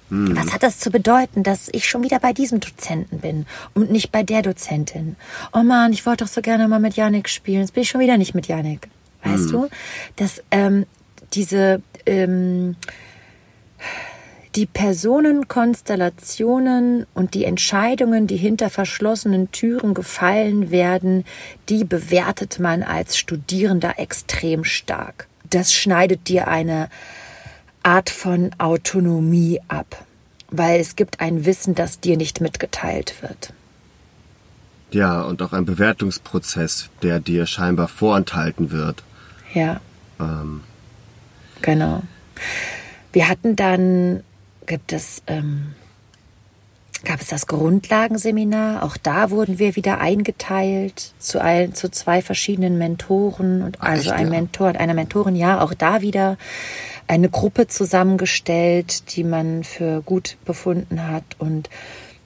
[0.09, 0.35] Hm.
[0.35, 4.11] Was hat das zu bedeuten, dass ich schon wieder bei diesem Dozenten bin und nicht
[4.11, 5.15] bei der Dozentin?
[5.53, 7.61] Oh man, ich wollte doch so gerne mal mit Janik spielen.
[7.61, 8.89] Jetzt bin ich schon wieder nicht mit Janik.
[9.23, 9.51] Weißt hm.
[9.51, 9.69] du?
[10.15, 10.85] Dass ähm,
[11.33, 12.75] diese ähm,
[14.55, 21.25] die Personenkonstellationen und die Entscheidungen, die hinter verschlossenen Türen gefallen werden,
[21.69, 25.27] die bewertet man als Studierender extrem stark.
[25.49, 26.89] Das schneidet dir eine
[27.83, 30.05] Art von Autonomie ab,
[30.49, 33.53] weil es gibt ein Wissen, das dir nicht mitgeteilt wird.
[34.91, 39.03] Ja, und auch ein Bewertungsprozess, der dir scheinbar vorenthalten wird.
[39.53, 39.81] Ja.
[40.19, 40.61] Ähm.
[41.61, 42.01] Genau.
[43.11, 44.23] Wir hatten dann
[44.65, 45.73] gibt es, ähm,
[47.05, 48.83] gab es das Grundlagenseminar.
[48.83, 54.19] Auch da wurden wir wieder eingeteilt zu, ein, zu zwei verschiedenen Mentoren und also Echt,
[54.19, 54.31] ein ja?
[54.31, 55.35] Mentor und einer Mentorin.
[55.35, 56.37] Ja, auch da wieder
[57.07, 61.23] eine Gruppe zusammengestellt, die man für gut befunden hat.
[61.37, 61.69] Und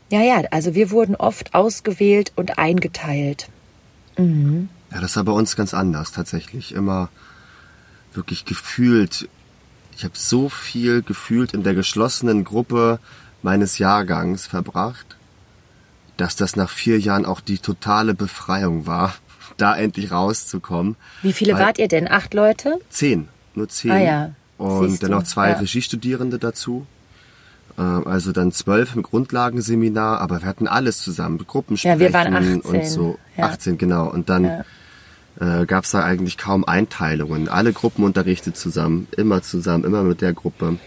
[0.09, 3.49] ja, ja, also wir wurden oft ausgewählt und eingeteilt.
[4.17, 4.69] Mhm.
[4.91, 6.73] Ja, das war bei uns ganz anders tatsächlich.
[6.73, 7.09] Immer
[8.13, 9.27] wirklich gefühlt
[9.95, 12.99] ich habe so viel gefühlt in der geschlossenen Gruppe
[13.43, 15.17] meines Jahrgangs verbracht,
[16.17, 19.13] dass das nach vier Jahren auch die totale Befreiung war,
[19.57, 20.95] da endlich rauszukommen.
[21.21, 22.09] Wie viele wart ihr denn?
[22.09, 22.79] Acht Leute?
[22.89, 23.91] Zehn, nur zehn.
[23.91, 24.31] Ah ja.
[24.57, 25.57] Und Siehst dann noch zwei ja.
[25.57, 26.87] Regiestudierende dazu.
[27.77, 32.33] Äh, also dann zwölf im Grundlagenseminar, aber wir hatten alles zusammen, Gruppensprechen ja, wir waren
[32.33, 32.61] 18.
[32.61, 33.19] und so.
[33.35, 33.47] Ja.
[33.47, 34.09] 18, genau.
[34.09, 34.65] Und dann ja
[35.39, 37.49] äh, gab es da eigentlich kaum Einteilungen.
[37.49, 40.77] Alle Gruppen unterrichtet zusammen, immer zusammen, immer mit der Gruppe.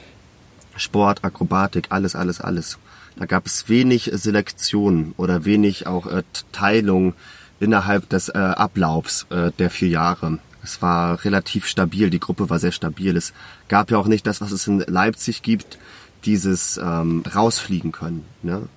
[0.76, 2.78] Sport, Akrobatik, alles, alles, alles.
[3.18, 7.14] Da gab es wenig Selektion oder wenig auch äh, Teilung
[7.60, 10.38] innerhalb des äh, Ablaufs äh, der vier Jahre.
[10.62, 13.16] Es war relativ stabil, die Gruppe war sehr stabil.
[13.16, 13.32] Es
[13.68, 15.78] gab ja auch nicht das, was es in Leipzig gibt,
[16.24, 18.24] dieses ähm, rausfliegen können.
[18.42, 18.68] Ne?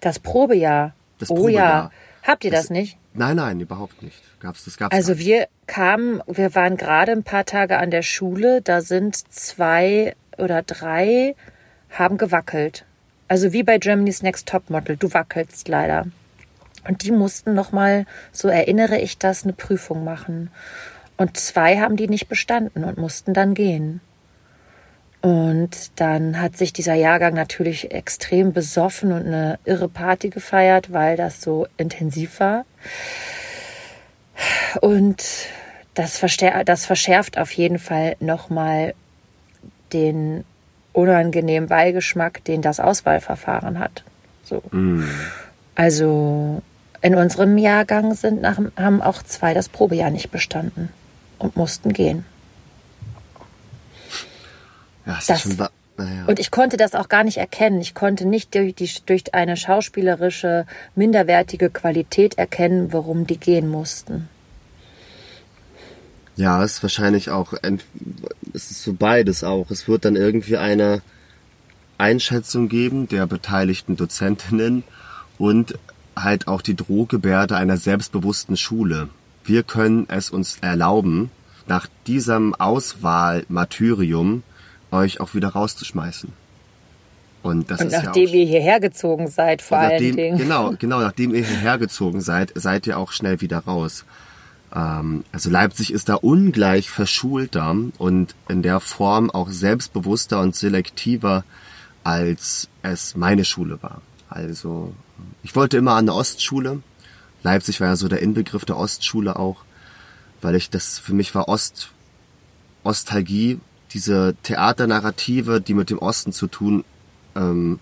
[0.00, 0.94] Das Probejahr.
[1.18, 1.84] Das oh Probejahr.
[1.84, 1.90] ja.
[2.22, 2.96] Habt ihr das, das nicht?
[3.14, 4.22] Nein, nein, überhaupt nicht.
[4.40, 8.62] Gab's, das gab's also wir kamen, wir waren gerade ein paar Tage an der Schule,
[8.62, 11.34] da sind zwei oder drei
[11.90, 12.84] haben gewackelt.
[13.28, 16.06] Also wie bei Germany's Next Topmodel, du wackelst leider.
[16.86, 20.50] Und die mussten nochmal, so erinnere ich das, eine Prüfung machen.
[21.16, 24.00] Und zwei haben die nicht bestanden und mussten dann gehen.
[25.20, 31.16] Und dann hat sich dieser Jahrgang natürlich extrem besoffen und eine irre Party gefeiert, weil
[31.16, 32.64] das so intensiv war.
[34.80, 35.22] Und
[35.94, 36.20] das,
[36.64, 38.94] das verschärft auf jeden Fall nochmal
[39.92, 40.44] den
[40.92, 44.04] unangenehmen Beigeschmack, den das Auswahlverfahren hat.
[44.44, 44.62] So.
[44.70, 45.04] Mm.
[45.74, 46.62] Also
[47.00, 50.90] in unserem Jahrgang sind nach, haben auch zwei das Probejahr nicht bestanden
[51.38, 52.24] und mussten gehen.
[55.06, 56.24] Ja, das, Das- ist schon naja.
[56.26, 57.80] Und ich konnte das auch gar nicht erkennen.
[57.80, 64.28] Ich konnte nicht durch, die, durch eine schauspielerische, minderwertige Qualität erkennen, warum die gehen mussten.
[66.36, 67.52] Ja, es ist wahrscheinlich auch,
[68.54, 69.70] es ist so beides auch.
[69.70, 71.02] Es wird dann irgendwie eine
[71.98, 74.82] Einschätzung geben der beteiligten Dozentinnen
[75.38, 75.78] und
[76.16, 79.08] halt auch die Drohgebärde einer selbstbewussten Schule.
[79.44, 81.30] Wir können es uns erlauben,
[81.66, 84.42] nach diesem Auswahlmartyrium
[84.90, 86.32] euch auch wieder rauszuschmeißen.
[87.42, 90.16] Und das Und ist nachdem ja auch, ihr hierher gezogen seid, vor und allen nachdem,
[90.16, 90.38] Dingen.
[90.38, 94.04] Genau, genau, nachdem ihr hierher gezogen seid, seid ihr auch schnell wieder raus.
[94.74, 101.44] Ähm, also Leipzig ist da ungleich verschulter und in der Form auch selbstbewusster und selektiver,
[102.04, 104.00] als es meine Schule war.
[104.28, 104.94] Also
[105.42, 106.82] ich wollte immer an eine Ostschule.
[107.42, 109.64] Leipzig war ja so der Inbegriff der Ostschule auch,
[110.40, 111.90] weil ich das für mich war Ost
[112.84, 113.60] Ostalgie,
[113.92, 116.84] diese Theaternarrative, die mit dem Osten zu tun
[117.36, 117.78] ähm,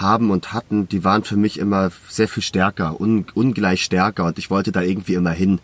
[0.00, 4.38] haben und hatten, die waren für mich immer sehr viel stärker, un, ungleich stärker und
[4.38, 5.58] ich wollte da irgendwie immer hin.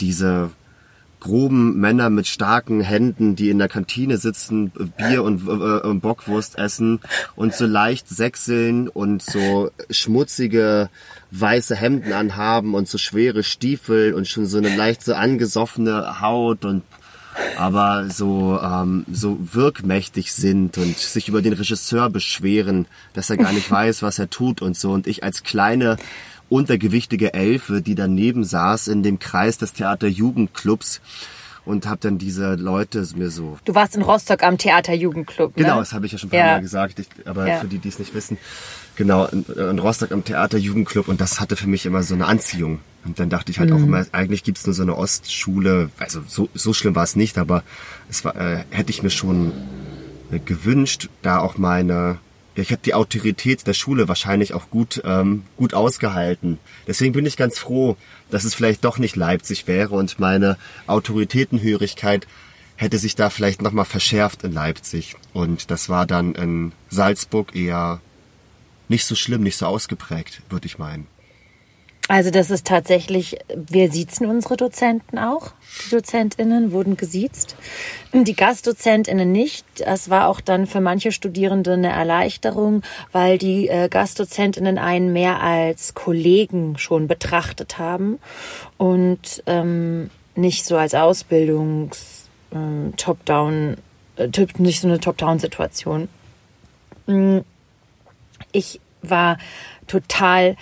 [0.00, 0.50] Diese
[1.20, 6.58] groben Männer mit starken Händen, die in der Kantine sitzen, Bier und äh, äh, Bockwurst
[6.58, 7.00] essen
[7.34, 10.88] und so leicht sechseln und so schmutzige
[11.30, 16.64] weiße Hemden anhaben und so schwere Stiefel und schon so eine leicht so angesoffene Haut
[16.64, 16.82] und
[17.56, 23.52] aber so ähm, so wirkmächtig sind und sich über den Regisseur beschweren, dass er gar
[23.52, 25.96] nicht weiß, was er tut und so und ich als kleine
[26.48, 31.00] untergewichtige Elfe, die daneben saß in dem Kreis des Theaterjugendclubs
[31.64, 35.54] und habe dann diese Leute mir so Du warst in Rostock am Theaterjugendclub.
[35.54, 35.80] Genau, ne?
[35.80, 36.52] das habe ich ja schon ein paar Ja.
[36.54, 37.58] Mal gesagt, ich, aber Ja.
[37.60, 38.38] für die, die es nicht wissen,
[38.98, 42.80] genau, in, in Rostock am Theaterjugendclub und das hatte für mich immer so eine Anziehung.
[43.04, 46.50] Und dann dachte ich halt auch immer, eigentlich gibt's nur so eine Ostschule, also so,
[46.52, 47.62] so schlimm war es nicht, aber
[48.10, 49.52] es war, äh, hätte ich mir schon
[50.32, 52.18] äh, gewünscht, da auch meine,
[52.56, 56.58] ich habe die Autorität der Schule wahrscheinlich auch gut, ähm, gut ausgehalten.
[56.88, 57.96] Deswegen bin ich ganz froh,
[58.30, 60.58] dass es vielleicht doch nicht Leipzig wäre und meine
[60.88, 62.26] Autoritätenhörigkeit
[62.74, 65.14] hätte sich da vielleicht nochmal verschärft in Leipzig.
[65.32, 68.00] Und das war dann in Salzburg eher
[68.88, 71.06] nicht so schlimm, nicht so ausgeprägt, würde ich meinen.
[72.10, 75.52] Also das ist tatsächlich, wir siezen unsere Dozenten auch.
[75.86, 77.54] Die DozentInnen wurden gesiezt.
[78.14, 79.66] Die GastdozentInnen nicht.
[79.76, 85.42] Das war auch dann für manche Studierende eine Erleichterung, weil die äh, GastdozentInnen einen mehr
[85.42, 88.18] als Kollegen schon betrachtet haben
[88.78, 92.94] und ähm, nicht so als Ausbildungs ähm,
[94.16, 96.08] äh, nicht so eine Top-Down-Situation.
[97.06, 97.38] Mm,
[98.58, 99.38] Ich war
[99.86, 100.56] total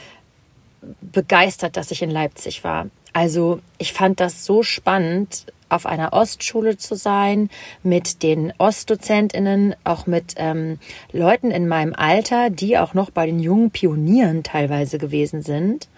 [1.01, 2.89] begeistert, dass ich in Leipzig war.
[3.15, 7.49] Also ich fand das so spannend, auf einer Ostschule zu sein,
[7.83, 10.79] mit den Ostdozentinnen, auch mit ähm,
[11.11, 15.89] Leuten in meinem Alter, die auch noch bei den jungen Pionieren teilweise gewesen sind.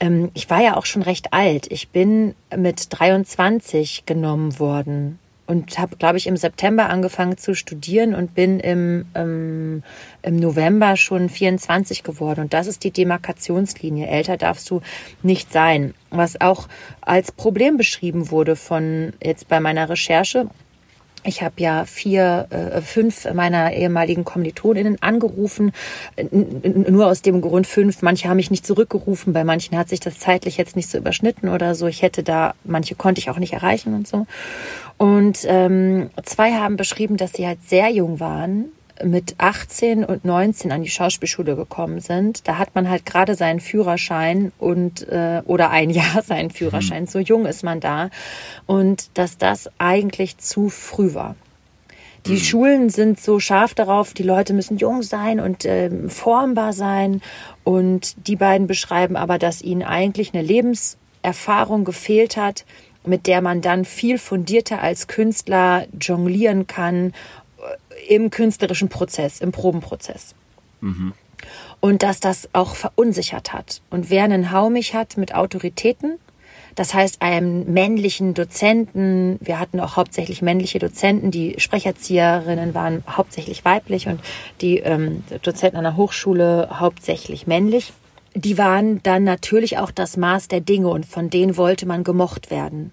[0.00, 1.70] Ähm, ich war ja auch schon recht alt.
[1.70, 8.14] Ich bin mit 23 genommen worden und habe, glaube ich, im September angefangen zu studieren
[8.14, 9.82] und bin im, ähm,
[10.22, 12.40] im November schon 24 geworden.
[12.40, 14.06] Und das ist die Demarkationslinie.
[14.06, 14.80] Älter darfst du
[15.22, 15.94] nicht sein.
[16.10, 16.68] Was auch
[17.00, 20.48] als Problem beschrieben wurde von jetzt bei meiner Recherche.
[21.26, 25.72] Ich habe ja vier, äh, fünf meiner ehemaligen Kommilitoninnen angerufen,
[26.30, 28.02] nur aus dem Grund fünf.
[28.02, 31.48] Manche haben mich nicht zurückgerufen, bei manchen hat sich das zeitlich jetzt nicht so überschnitten
[31.48, 31.86] oder so.
[31.86, 34.26] Ich hätte da, manche konnte ich auch nicht erreichen und so.
[34.98, 38.66] Und ähm, zwei haben beschrieben, dass sie halt sehr jung waren,
[39.02, 42.46] mit 18 und 19 an die Schauspielschule gekommen sind.
[42.46, 47.06] Da hat man halt gerade seinen Führerschein und äh, oder ein Jahr seinen Führerschein.
[47.06, 48.10] So jung ist man da
[48.66, 51.34] und dass das eigentlich zu früh war.
[52.26, 57.20] Die Schulen sind so scharf darauf, die Leute müssen jung sein und ähm, formbar sein.
[57.64, 62.64] Und die beiden beschreiben aber, dass ihnen eigentlich eine Lebenserfahrung gefehlt hat,
[63.04, 67.43] mit der man dann viel fundierter als Künstler jonglieren kann äh,
[68.08, 70.34] im künstlerischen Prozess, im Probenprozess.
[71.80, 73.82] Und dass das auch verunsichert hat.
[73.90, 76.18] Und wer einen Haumich hat mit Autoritäten,
[76.74, 83.64] das heißt einem männlichen Dozenten, wir hatten auch hauptsächlich männliche Dozenten, die Sprecherzieherinnen waren hauptsächlich
[83.64, 84.20] weiblich und
[84.60, 87.92] die ähm, Dozenten an der Hochschule hauptsächlich männlich.
[88.34, 92.50] Die waren dann natürlich auch das Maß der Dinge und von denen wollte man gemocht
[92.50, 92.92] werden.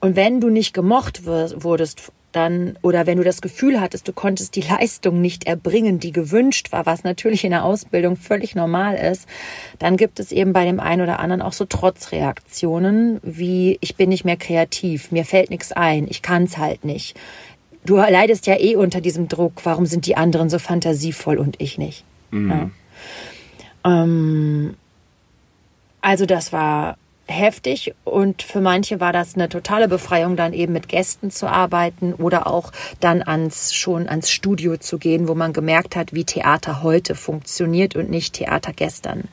[0.00, 4.56] Und wenn du nicht gemocht wurdest dann oder wenn du das Gefühl hattest, du konntest
[4.56, 9.28] die Leistung nicht erbringen, die gewünscht war, was natürlich in der Ausbildung völlig normal ist,
[9.78, 14.08] dann gibt es eben bei dem einen oder anderen auch so Trotzreaktionen wie ich bin
[14.08, 17.16] nicht mehr kreativ, mir fällt nichts ein, ich kann es halt nicht.
[17.84, 21.78] Du leidest ja eh unter diesem Druck, warum sind die anderen so fantasievoll und ich
[21.78, 22.04] nicht?
[22.30, 22.70] Mhm.
[23.84, 24.02] Ja.
[24.02, 24.74] Ähm,
[26.00, 30.88] also das war heftig und für manche war das eine totale Befreiung, dann eben mit
[30.88, 35.96] Gästen zu arbeiten oder auch dann ans schon ans Studio zu gehen, wo man gemerkt
[35.96, 39.28] hat, wie Theater heute funktioniert und nicht Theater gestern.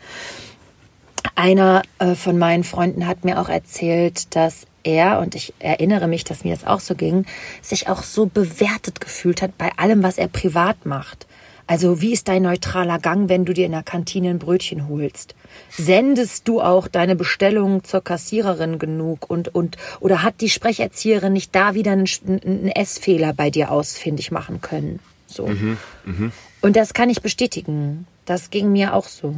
[1.35, 6.23] Einer äh, von meinen Freunden hat mir auch erzählt, dass er, und ich erinnere mich,
[6.23, 7.25] dass mir das auch so ging,
[7.61, 11.27] sich auch so bewertet gefühlt hat bei allem, was er privat macht.
[11.69, 15.35] Also wie ist dein neutraler Gang, wenn du dir in der Kantine ein Brötchen holst?
[15.69, 21.53] Sendest du auch deine Bestellung zur Kassiererin genug und, und oder hat die Sprecherzieherin nicht
[21.53, 24.99] da wieder einen, einen Essfehler bei dir ausfindig machen können?
[25.27, 25.45] So.
[25.45, 26.31] Mhm, mh.
[26.61, 28.07] Und das kann ich bestätigen.
[28.25, 29.35] Das ging mir auch so.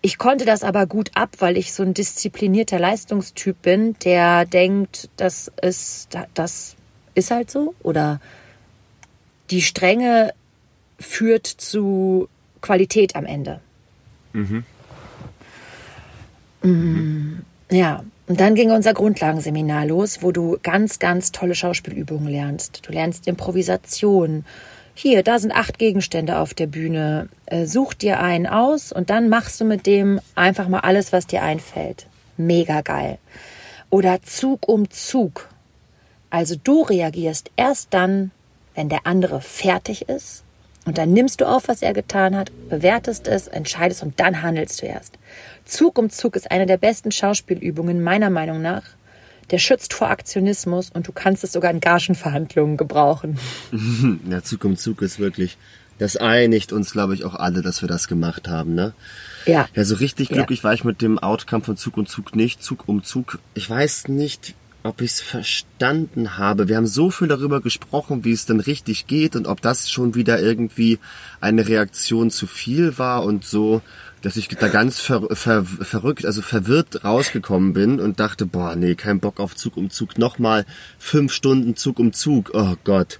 [0.00, 5.10] Ich konnte das aber gut ab, weil ich so ein disziplinierter Leistungstyp bin, der denkt,
[5.18, 6.74] das ist, das
[7.14, 8.18] ist halt so oder
[9.50, 10.32] die Strenge
[11.00, 12.28] führt zu
[12.60, 13.60] Qualität am Ende.
[14.32, 14.64] Mhm.
[16.62, 17.40] Mhm.
[17.70, 22.82] Ja, und dann ging unser Grundlagenseminar los, wo du ganz, ganz tolle Schauspielübungen lernst.
[22.86, 24.44] Du lernst Improvisation.
[24.94, 27.28] Hier, da sind acht Gegenstände auf der Bühne.
[27.46, 31.26] Äh, such dir einen aus und dann machst du mit dem einfach mal alles, was
[31.26, 32.06] dir einfällt.
[32.36, 33.18] Mega geil.
[33.88, 35.48] Oder Zug um Zug.
[36.28, 38.30] Also du reagierst erst dann,
[38.74, 40.44] wenn der andere fertig ist
[40.86, 44.82] und dann nimmst du auf, was er getan hat, bewertest es, entscheidest und dann handelst
[44.82, 45.18] du erst.
[45.64, 48.82] Zug um Zug ist eine der besten Schauspielübungen meiner Meinung nach.
[49.50, 53.38] Der schützt vor Aktionismus und du kannst es sogar in Gagenverhandlungen gebrauchen.
[54.30, 55.58] Ja, Zug um Zug ist wirklich,
[55.98, 58.94] das einigt uns, glaube ich, auch alle, dass wir das gemacht haben, ne?
[59.46, 59.68] Ja.
[59.74, 60.64] Ja, so richtig glücklich ja.
[60.64, 62.62] war ich mit dem Outcome von Zug um Zug nicht.
[62.62, 63.38] Zug um Zug.
[63.54, 66.68] Ich weiß nicht, ob ich es verstanden habe.
[66.68, 70.14] Wir haben so viel darüber gesprochen, wie es denn richtig geht und ob das schon
[70.14, 70.98] wieder irgendwie
[71.40, 73.82] eine Reaktion zu viel war und so,
[74.22, 78.94] dass ich da ganz ver, ver, verrückt, also verwirrt rausgekommen bin und dachte, boah, nee,
[78.94, 80.18] kein Bock auf Zug um Zug.
[80.18, 80.66] Nochmal
[80.98, 82.50] fünf Stunden Zug um Zug.
[82.52, 83.18] Oh Gott.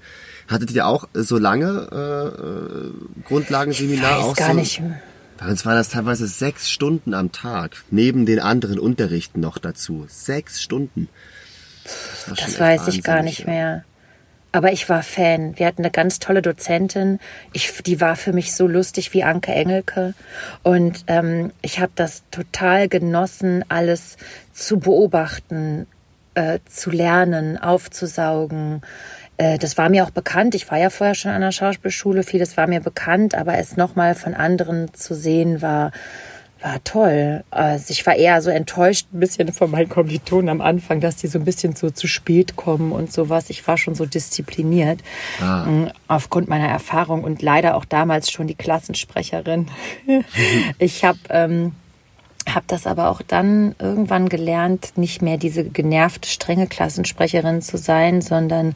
[0.49, 1.69] Hattet ihr auch so lange
[2.37, 4.11] äh, Grundlagenseminar?
[4.11, 4.55] Ich weiß auch gar so?
[4.55, 4.83] nicht.
[5.39, 10.05] Bei uns waren das teilweise sechs Stunden am Tag, neben den anderen Unterrichten noch dazu.
[10.07, 11.09] Sechs Stunden.
[11.85, 13.85] Das, das weiß ich gar nicht mehr.
[14.53, 15.57] Aber ich war Fan.
[15.59, 17.21] Wir hatten eine ganz tolle Dozentin.
[17.53, 20.15] Ich, die war für mich so lustig wie Anke Engelke.
[20.63, 24.17] Und ähm, ich habe das total genossen, alles
[24.53, 25.87] zu beobachten,
[26.35, 28.83] äh, zu lernen, aufzusaugen.
[29.37, 30.57] Äh, das war mir auch bekannt.
[30.57, 32.25] Ich war ja vorher schon an der Schauspielschule.
[32.25, 35.93] Vieles war mir bekannt, aber es nochmal von anderen zu sehen war
[36.63, 37.45] war toll.
[37.51, 41.27] Also ich war eher so enttäuscht ein bisschen von meinen Kommilitonen am Anfang, dass die
[41.27, 43.51] so ein bisschen so zu spät kommen und sowas.
[43.51, 45.01] Ich war schon so diszipliniert
[45.41, 45.65] ah.
[45.65, 49.69] Mm, aufgrund meiner Erfahrung und leider auch damals schon die Klassensprecherin.
[50.79, 51.73] ich habe ähm,
[52.49, 58.23] habe das aber auch dann irgendwann gelernt, nicht mehr diese genervte, strenge Klassensprecherin zu sein,
[58.23, 58.75] sondern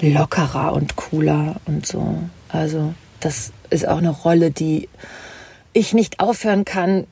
[0.00, 2.18] lockerer und cooler und so.
[2.48, 4.88] Also das ist auch eine Rolle, die
[5.72, 7.06] ich nicht aufhören kann,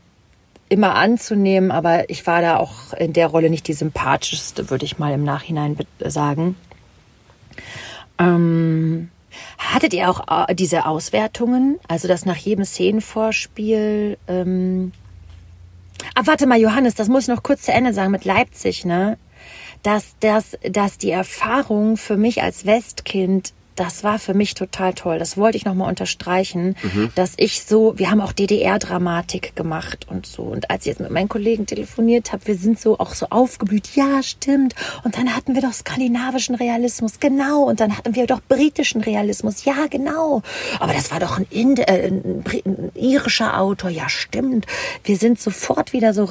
[0.71, 4.99] immer anzunehmen, aber ich war da auch in der Rolle nicht die sympathischste, würde ich
[4.99, 6.57] mal im Nachhinein sagen.
[8.19, 9.11] Ähm,
[9.59, 14.93] hattet ihr auch äh, diese Auswertungen, also dass nach jedem Szenenvorspiel ähm,
[16.15, 19.19] Ah, warte mal, Johannes, das muss ich noch kurz zu Ende sagen mit Leipzig, ne?
[19.83, 25.19] Dass, dass, dass die Erfahrung für mich als Westkind das war für mich total toll.
[25.19, 27.11] Das wollte ich nochmal unterstreichen, mhm.
[27.15, 30.43] dass ich so, wir haben auch DDR-Dramatik gemacht und so.
[30.43, 33.97] Und als ich jetzt mit meinen Kollegen telefoniert habe, wir sind so auch so aufgeblüht.
[33.97, 34.75] Ja, stimmt.
[35.03, 37.63] Und dann hatten wir doch skandinavischen Realismus, genau.
[37.63, 40.43] Und dann hatten wir doch britischen Realismus, ja, genau.
[40.79, 44.67] Aber das war doch ein, Ind äh, ein, ein irischer Autor, ja, stimmt.
[45.05, 46.29] Wir sind sofort wieder so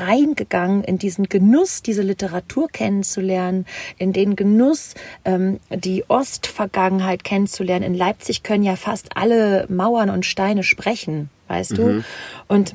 [0.00, 3.66] reingegangen in diesen Genuss, diese Literatur kennenzulernen,
[3.98, 4.94] in den Genuss,
[5.24, 7.84] ähm, die Ost Vergangenheit kennenzulernen.
[7.84, 11.76] In Leipzig können ja fast alle Mauern und Steine sprechen, weißt mhm.
[11.76, 12.04] du?
[12.48, 12.74] Und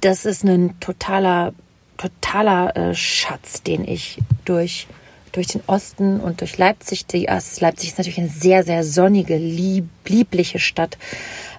[0.00, 1.54] das ist ein totaler,
[1.96, 4.86] totaler äh, Schatz, den ich durch
[5.32, 9.86] durch den Osten und durch Leipzig, die Leipzig ist natürlich eine sehr, sehr sonnige, lieb,
[10.06, 10.98] liebliche Stadt,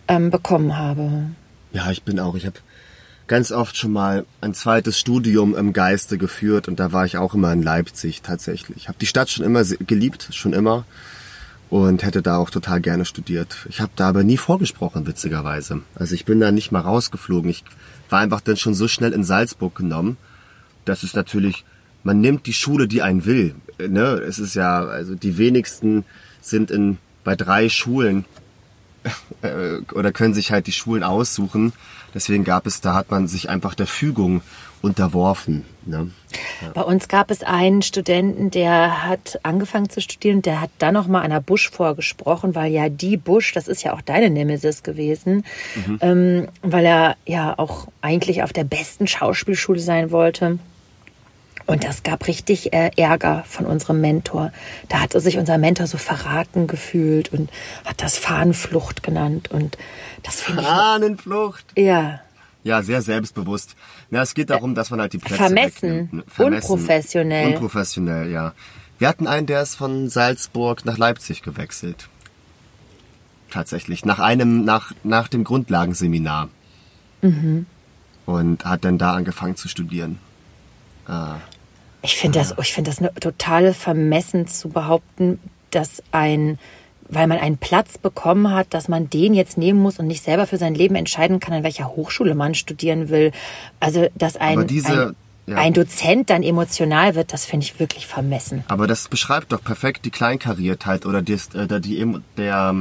[0.07, 1.27] ähm, bekommen habe.
[1.71, 2.57] Ja, ich bin auch, ich habe
[3.27, 7.35] ganz oft schon mal ein zweites Studium im Geiste geführt und da war ich auch
[7.35, 8.75] immer in Leipzig tatsächlich.
[8.75, 10.83] Ich habe die Stadt schon immer geliebt, schon immer
[11.69, 13.67] und hätte da auch total gerne studiert.
[13.69, 15.81] Ich habe da aber nie vorgesprochen, witzigerweise.
[15.95, 17.49] Also ich bin da nicht mal rausgeflogen.
[17.49, 17.63] Ich
[18.09, 20.17] war einfach dann schon so schnell in Salzburg genommen.
[20.85, 21.65] Das ist natürlich,
[22.03, 23.55] man nimmt die Schule, die einen will.
[23.77, 24.01] Ne?
[24.01, 26.05] Es ist ja, also die wenigsten
[26.41, 28.25] sind in bei drei Schulen
[29.41, 31.73] äh, oder können sich halt die Schulen aussuchen.
[32.13, 34.41] Deswegen gab es, da hat man sich einfach der Fügung
[34.81, 35.65] unterworfen.
[35.85, 36.11] Ne?
[36.73, 41.07] Bei uns gab es einen Studenten, der hat angefangen zu studieren, der hat dann noch
[41.07, 45.43] mal einer Busch vorgesprochen, weil ja die Busch, das ist ja auch deine Nemesis gewesen,
[46.01, 50.59] ähm, weil er ja auch eigentlich auf der besten Schauspielschule sein wollte.
[51.69, 54.51] Und das gab richtig äh, Ärger von unserem Mentor.
[54.87, 57.51] Da hatte sich unser Mentor so verraten gefühlt und
[57.85, 59.51] hat das Fahnenflucht genannt.
[59.51, 59.77] Und
[60.23, 60.55] das ich.
[60.55, 61.65] Fahnenflucht.
[61.77, 62.21] Ja.
[62.63, 63.75] Ja, sehr selbstbewusst.
[64.09, 66.11] Ja, es geht darum, dass man halt die Plätze Vermessen.
[66.11, 66.13] wegnimmt.
[66.39, 66.45] ne?
[66.45, 67.53] Unprofessionell.
[67.53, 68.53] Unprofessionell, ja.
[68.97, 72.09] Wir hatten einen, der ist von Salzburg nach Leipzig gewechselt.
[73.51, 74.05] Tatsächlich.
[74.05, 76.49] Nach einem, nach, nach dem Grundlagenseminar.
[77.21, 77.67] Mhm.
[78.25, 80.17] Und hat dann da angefangen zu studieren.
[82.01, 85.39] Ich finde das, ich finde das eine totale Vermessen zu behaupten,
[85.71, 86.57] dass ein,
[87.09, 90.47] weil man einen Platz bekommen hat, dass man den jetzt nehmen muss und nicht selber
[90.47, 93.31] für sein Leben entscheiden kann, an welcher Hochschule man studieren will.
[93.79, 95.15] Also, dass ein, diese- ein,
[95.47, 95.55] ja.
[95.57, 98.63] ein Dozent dann emotional wird, das finde ich wirklich vermessen.
[98.67, 102.75] Aber das beschreibt doch perfekt die Kleinkariertheit oder die, äh, die, emo- der,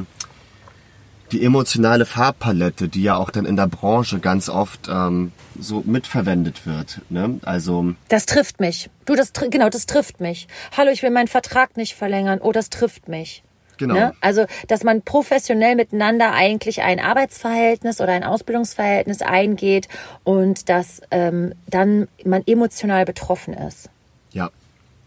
[1.32, 6.66] die emotionale Farbpalette, die ja auch dann in der Branche ganz oft ähm, so mitverwendet
[6.66, 7.00] wird.
[7.10, 7.38] Ne?
[7.42, 8.90] Also Das trifft mich.
[9.04, 10.48] Du, das, genau, das trifft mich.
[10.76, 12.40] Hallo, ich will meinen Vertrag nicht verlängern.
[12.42, 13.42] Oh, das trifft mich.
[13.78, 13.94] Genau.
[13.94, 14.12] Ne?
[14.20, 19.88] Also, dass man professionell miteinander eigentlich ein Arbeitsverhältnis oder ein Ausbildungsverhältnis eingeht
[20.24, 23.88] und dass ähm, dann man emotional betroffen ist.
[24.32, 24.50] ja,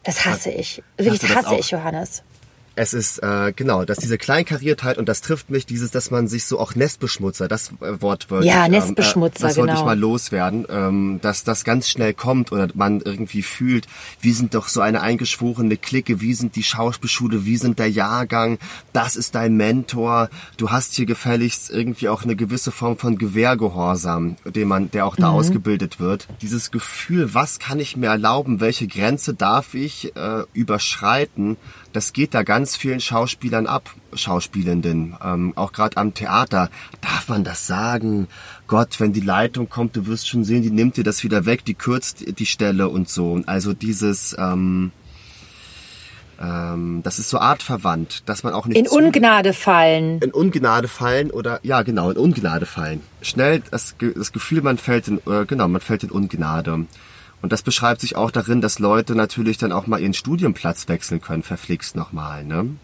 [0.04, 0.82] Das hasse ich.
[0.98, 2.24] Wirklich hasse ich, Johannes.
[2.82, 6.46] Es ist äh, genau, dass diese Kleinkariertheit und das trifft mich, dieses, dass man sich
[6.46, 8.44] so auch Nestbeschmutzer, das äh, Wort wird.
[8.44, 9.86] Ja, Nestbeschmutzer, das wollte ich genau.
[9.86, 13.86] mal loswerden, ähm, dass das ganz schnell kommt oder man irgendwie fühlt,
[14.20, 18.58] wir sind doch so eine eingeschworene Clique, wie sind die Schauspielschule, wie sind der Jahrgang,
[18.94, 24.38] das ist dein Mentor, du hast hier gefälligst irgendwie auch eine gewisse Form von Gewehrgehorsam,
[24.44, 25.36] den man, der auch da Mhm.
[25.38, 26.28] ausgebildet wird.
[26.42, 31.58] Dieses Gefühl, was kann ich mir erlauben, welche Grenze darf ich äh, überschreiten,
[31.94, 36.70] das geht da ganz vielen Schauspielern ab, Schauspielenden, ähm, auch gerade am Theater.
[37.02, 38.28] Darf man das sagen?
[38.68, 41.66] Gott, wenn die Leitung kommt, du wirst schon sehen, die nimmt dir das wieder weg,
[41.66, 43.42] die kürzt die Stelle und so.
[43.46, 44.92] Also dieses, ähm,
[46.42, 50.20] ähm, das ist so artverwandt, dass man auch nicht In Ungnade fallen.
[50.20, 53.02] in Ungnade fallen oder ja genau in Ungnade fallen.
[53.22, 56.86] Schnell das, das Gefühl, man fällt in äh, genau man fällt in Ungnade.
[57.42, 61.22] Und das beschreibt sich auch darin, dass Leute natürlich dann auch mal ihren Studienplatz wechseln
[61.22, 62.44] können, verflixt nochmal.
[62.44, 62.76] Ne?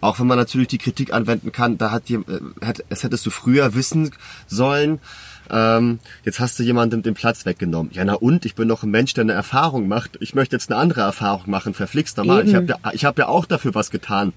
[0.00, 3.30] Auch wenn man natürlich die Kritik anwenden kann, da hat, jem- äh, es hättest du
[3.30, 4.10] früher wissen
[4.46, 5.00] sollen.
[5.50, 7.90] Ähm, jetzt hast du jemandem den Platz weggenommen.
[7.94, 8.44] Ja, na und?
[8.44, 10.18] Ich bin doch ein Mensch, der eine Erfahrung macht.
[10.20, 11.72] Ich möchte jetzt eine andere Erfahrung machen.
[11.72, 12.46] Verflixt nochmal.
[12.46, 14.34] Ich habe ja, ich hab ja auch dafür was getan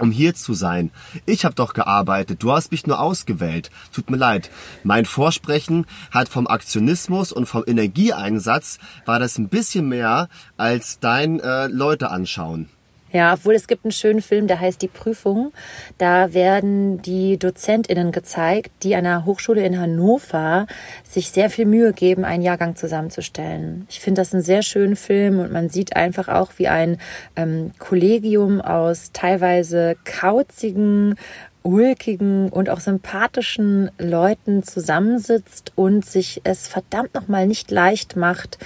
[0.00, 0.90] um hier zu sein.
[1.26, 3.70] Ich habe doch gearbeitet, du hast mich nur ausgewählt.
[3.92, 4.50] Tut mir leid.
[4.82, 11.40] Mein Vorsprechen hat vom Aktionismus und vom Energieeinsatz war das ein bisschen mehr als dein
[11.40, 12.68] äh, Leute anschauen.
[13.12, 15.52] Ja, obwohl es gibt einen schönen Film, der heißt Die Prüfung.
[15.98, 20.66] Da werden die DozentInnen gezeigt, die an einer Hochschule in Hannover
[21.02, 23.86] sich sehr viel Mühe geben, einen Jahrgang zusammenzustellen.
[23.90, 26.98] Ich finde das einen sehr schönen Film und man sieht einfach auch, wie ein
[27.34, 31.16] ähm, Kollegium aus teilweise kauzigen,
[31.62, 38.58] ulkigen und auch sympathischen Leuten zusammensitzt und sich es verdammt nochmal nicht leicht macht,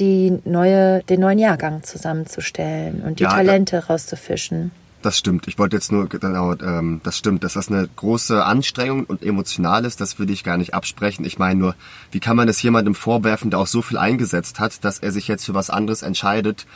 [0.00, 4.72] die neue, den neuen Jahrgang zusammenzustellen und die Ja, da- Talente rauszufischen.
[5.02, 5.48] Das stimmt.
[5.48, 9.86] Ich wollte jetzt nur genau, ähm, das stimmt, dass das eine große Anstrengung und emotional
[9.86, 11.24] ist, das würde ich gar nicht absprechen.
[11.24, 11.74] Ich meine nur,
[12.10, 15.26] wie kann man es jemandem vorwerfen, der auch so viel eingesetzt hat, dass er sich
[15.26, 16.66] jetzt für was anderes entscheidet?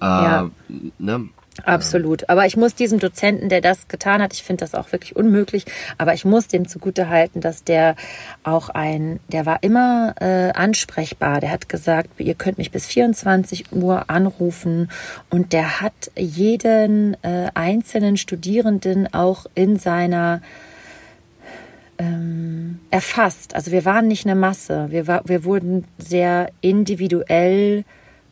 [0.00, 0.50] Äh, Ja.
[0.98, 1.28] ne?
[1.64, 2.28] Absolut.
[2.28, 5.64] Aber ich muss diesem Dozenten, der das getan hat, ich finde das auch wirklich unmöglich,
[5.98, 7.96] aber ich muss dem zugute halten, dass der
[8.44, 11.40] auch ein, der war immer äh, ansprechbar.
[11.40, 14.90] Der hat gesagt, ihr könnt mich bis 24 Uhr anrufen
[15.30, 20.42] und der hat jeden äh, einzelnen Studierenden auch in seiner
[21.98, 23.54] ähm, erfasst.
[23.54, 24.88] Also wir waren nicht eine Masse.
[24.90, 27.84] Wir, war, wir wurden sehr individuell,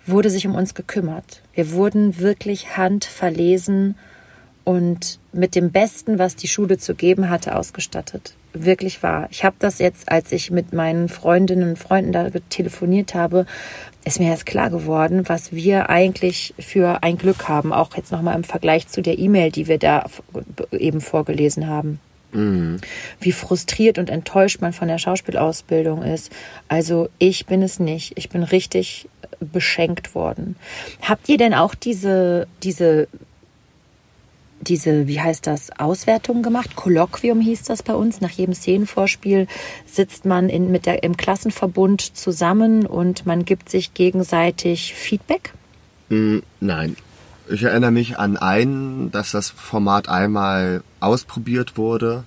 [0.07, 1.43] wurde sich um uns gekümmert.
[1.55, 3.97] Wir wurden wirklich handverlesen
[4.65, 8.35] und mit dem Besten, was die Schule zu geben hatte, ausgestattet.
[8.55, 9.27] wirklich wahr.
[9.31, 13.47] Ich habe das jetzt, als ich mit meinen Freundinnen und Freunden da telefoniert habe,
[14.05, 17.73] ist mir jetzt klar geworden, was wir eigentlich für ein Glück haben.
[17.73, 20.07] Auch jetzt nochmal im Vergleich zu der E-Mail, die wir da
[20.71, 21.99] eben vorgelesen haben.
[22.35, 22.81] Mhm.
[23.21, 26.31] Wie frustriert und enttäuscht man von der Schauspielausbildung ist.
[26.69, 28.13] Also ich bin es nicht.
[28.17, 29.09] Ich bin richtig
[29.41, 30.57] beschenkt worden.
[31.01, 33.09] Habt ihr denn auch diese, diese
[34.61, 36.75] diese, wie heißt das, Auswertung gemacht.
[36.75, 38.21] Kolloquium hieß das bei uns.
[38.21, 39.47] Nach jedem Szenenvorspiel
[39.87, 45.53] sitzt man in, mit der, im Klassenverbund zusammen und man gibt sich gegenseitig Feedback?
[46.09, 46.97] Mm, nein.
[47.49, 52.25] Ich erinnere mich an einen, dass das Format einmal ausprobiert wurde,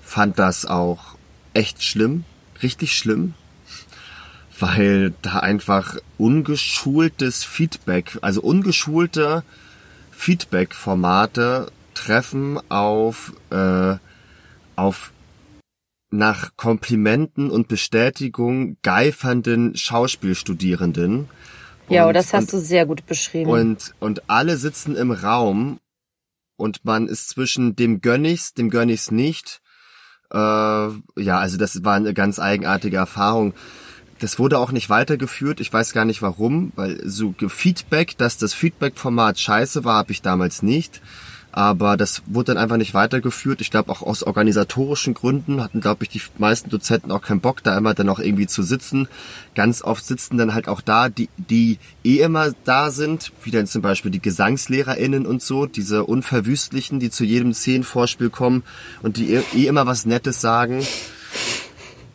[0.00, 1.16] fand das auch
[1.52, 2.24] echt schlimm,
[2.62, 3.34] richtig schlimm,
[4.58, 9.42] weil da einfach ungeschultes Feedback, also ungeschulte
[10.10, 13.96] Feedback-Formate treffen auf, äh,
[14.74, 15.12] auf
[16.10, 21.28] nach Komplimenten und Bestätigung geifernden Schauspielstudierenden.
[21.88, 23.50] Ja, und, das hast und, du sehr gut beschrieben.
[23.50, 25.78] Und, und alle sitzen im Raum
[26.56, 29.60] und man ist zwischen dem Gönnigs, dem Gönnigs nicht.
[30.32, 33.54] Äh, ja, also das war eine ganz eigenartige Erfahrung.
[34.18, 35.60] Das wurde auch nicht weitergeführt.
[35.60, 40.22] Ich weiß gar nicht warum, weil so Feedback, dass das Feedback-Format scheiße war, habe ich
[40.22, 41.02] damals nicht.
[41.56, 43.62] Aber das wurde dann einfach nicht weitergeführt.
[43.62, 47.62] Ich glaube auch aus organisatorischen Gründen hatten, glaube ich, die meisten Dozenten auch keinen Bock,
[47.62, 49.08] da immer dann auch irgendwie zu sitzen.
[49.54, 53.66] Ganz oft sitzen dann halt auch da, die, die eh immer da sind, wie dann
[53.66, 58.62] zum Beispiel die GesangslehrerInnen und so, diese Unverwüstlichen, die zu jedem Szenenvorspiel kommen
[59.00, 60.86] und die eh, eh immer was Nettes sagen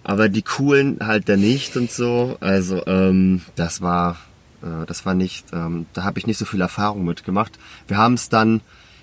[0.03, 2.35] aber die coolen halt dann nicht und so.
[2.39, 4.17] Also ähm, das war
[4.61, 7.57] äh, das war nicht, ähm, da habe ich nicht so viel Erfahrung mitgemacht.
[7.87, 8.61] Wir haben es dann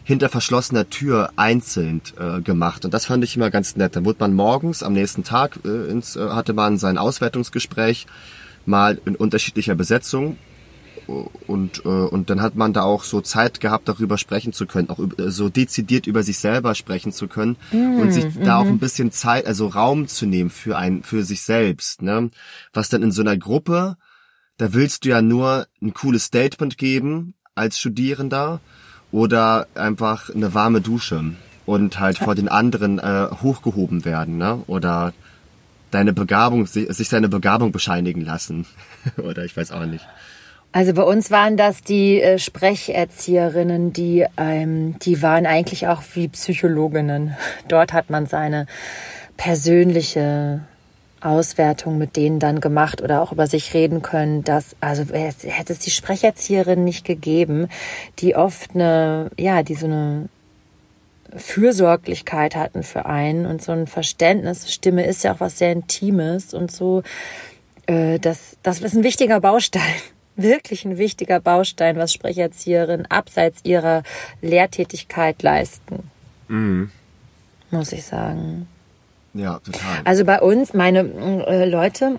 [0.09, 3.95] hinter verschlossener Tür einzeln äh, gemacht und das fand ich immer ganz nett.
[3.95, 8.07] Dann wurde man morgens am nächsten Tag äh, ins, äh, hatte man sein Auswertungsgespräch
[8.65, 10.39] mal in unterschiedlicher Besetzung
[11.47, 14.89] und, äh, und dann hat man da auch so Zeit gehabt, darüber sprechen zu können,
[14.89, 18.57] auch über, so dezidiert über sich selber sprechen zu können mm, und sich mm da
[18.57, 18.71] auch mhm.
[18.71, 22.31] ein bisschen Zeit, also Raum zu nehmen für ein, für sich selbst, ne?
[22.73, 23.99] Was dann in so einer Gruppe,
[24.57, 28.63] da willst du ja nur ein cooles Statement geben als Studierender
[29.13, 31.33] oder einfach eine warme Dusche
[31.67, 34.63] und halt vor den anderen äh, hochgehoben werden, ne?
[34.67, 35.13] Oder
[35.91, 38.67] deine Begabung, sich, seine Begabung bescheinigen lassen.
[39.17, 40.07] oder ich weiß auch nicht.
[40.71, 46.29] Also bei uns waren das die äh, Sprecherzieherinnen, die, ähm, die waren eigentlich auch wie
[46.29, 47.37] Psychologinnen.
[47.69, 48.67] Dort hat man seine
[49.39, 50.61] persönliche
[51.21, 55.79] Auswertung mit denen dann gemacht oder auch über sich reden können, dass, also hätte es
[55.79, 57.69] die Sprecherzieherin nicht gegeben,
[58.19, 60.29] die oft eine, ja, die so eine
[61.37, 64.73] Fürsorglichkeit hatten für einen und so ein Verständnis.
[64.73, 67.03] Stimme ist ja auch was sehr Intimes und so.
[67.87, 69.83] Äh, das, das ist ein wichtiger Baustein
[70.39, 74.05] wirklich ein wichtiger Baustein, was Sprecherzieherinnen abseits ihrer
[74.41, 76.11] Lehrtätigkeit leisten.
[76.47, 76.91] Mhm.
[77.71, 78.69] Muss ich sagen.
[79.39, 80.03] Ja, total.
[80.05, 81.01] Also bei uns, meine
[81.47, 82.19] äh, Leute,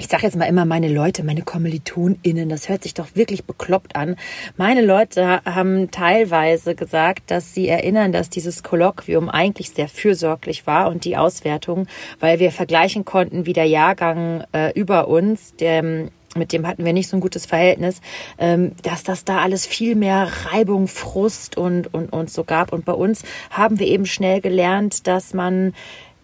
[0.00, 3.94] ich sage jetzt mal immer meine Leute, meine KommilitonInnen, das hört sich doch wirklich bekloppt
[3.94, 4.16] an.
[4.56, 10.88] Meine Leute haben teilweise gesagt, dass sie erinnern, dass dieses Kolloquium eigentlich sehr fürsorglich war
[10.88, 11.86] und die Auswertung,
[12.18, 16.92] weil wir vergleichen konnten, wie der Jahrgang äh, über uns, der mit dem hatten wir
[16.92, 18.00] nicht so ein gutes Verhältnis,
[18.38, 22.72] ähm, dass das da alles viel mehr Reibung, Frust und, und, und so gab.
[22.72, 25.72] Und bei uns haben wir eben schnell gelernt, dass man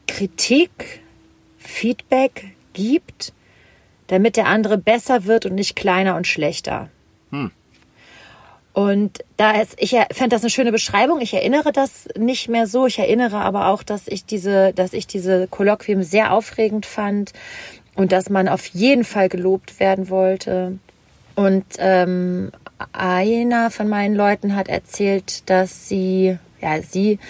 [0.06, 1.00] Kritik,
[1.58, 3.32] Feedback gibt,
[4.06, 6.90] damit der andere besser wird und nicht kleiner und schlechter.
[7.30, 7.50] Hm.
[8.74, 11.20] Und da ist, ich fände das eine schöne Beschreibung.
[11.20, 12.86] Ich erinnere das nicht mehr so.
[12.86, 17.32] Ich erinnere aber auch, dass ich diese, dass ich diese Kolloquien sehr aufregend fand
[17.94, 20.78] und dass man auf jeden Fall gelobt werden wollte.
[21.36, 22.50] Und ähm,
[22.92, 27.20] einer von meinen Leuten hat erzählt, dass sie, ja, sie,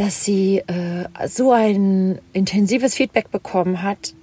[0.00, 4.14] dass sie äh, so ein intensives Feedback bekommen hat,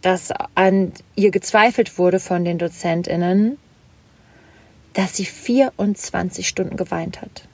[0.00, 3.58] dass an ihr gezweifelt wurde von den DozentInnen,
[4.94, 7.46] dass sie 24 Stunden geweint hat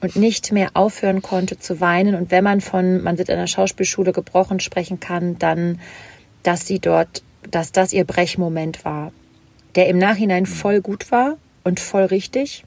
[0.00, 2.16] und nicht mehr aufhören konnte zu weinen.
[2.16, 5.78] Und wenn man von, man wird in der Schauspielschule gebrochen sprechen kann, dann
[6.42, 9.12] dass sie dort, dass das ihr Brechmoment war,
[9.76, 12.64] der im Nachhinein voll gut war und voll richtig,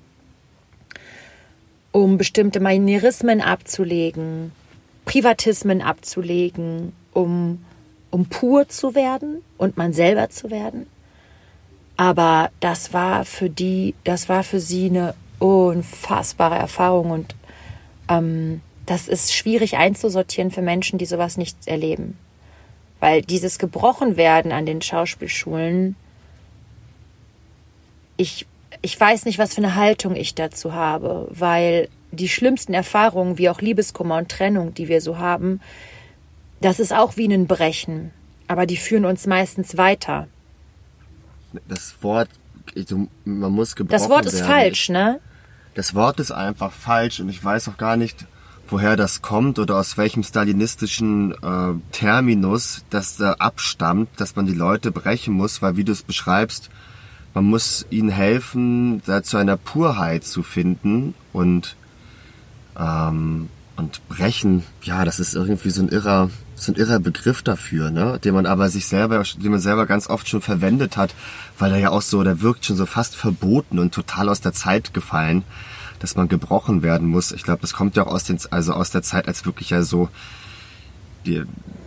[1.92, 4.52] um bestimmte Manierismen abzulegen,
[5.06, 7.64] Privatismen abzulegen, um,
[8.12, 10.88] um pur zu werden und man selber zu werden.
[11.98, 17.36] Aber das war für die, das war für sie eine unfassbare Erfahrung und
[18.08, 22.18] ähm, das ist schwierig einzusortieren für Menschen, die sowas nicht erleben.
[23.00, 25.96] Weil dieses gebrochen werden an den Schauspielschulen,
[28.18, 28.46] ich,
[28.82, 33.50] ich weiß nicht, was für eine Haltung ich dazu habe, weil die schlimmsten Erfahrungen, wie
[33.50, 35.60] auch Liebeskummer und Trennung, die wir so haben,
[36.62, 38.12] das ist auch wie ein Brechen,
[38.48, 40.28] aber die führen uns meistens weiter.
[41.68, 42.30] Das Wort,
[43.26, 44.48] man muss gebrochen Das Wort ist werden.
[44.48, 45.20] falsch, ne?
[45.76, 48.26] Das Wort ist einfach falsch und ich weiß auch gar nicht,
[48.68, 54.54] woher das kommt oder aus welchem stalinistischen äh, Terminus das da abstammt, dass man die
[54.54, 56.70] Leute brechen muss, weil wie du es beschreibst,
[57.40, 61.78] man muss ihnen helfen, da zu einer Purheit zu finden und
[62.78, 67.92] ähm, und brechen, ja, das ist irgendwie so ein irrer, so ein irrer Begriff dafür,
[67.92, 71.16] ne, den man aber sich selber, den man selber ganz oft schon verwendet hat,
[71.58, 74.52] weil er ja auch so, der wirkt schon so fast verboten und total aus der
[74.52, 75.44] Zeit gefallen,
[76.00, 77.32] dass man gebrochen werden muss.
[77.32, 79.82] Ich glaube, das kommt ja auch aus den, also aus der Zeit, als wirklich ja
[79.84, 80.10] so
[81.30, 81.44] die,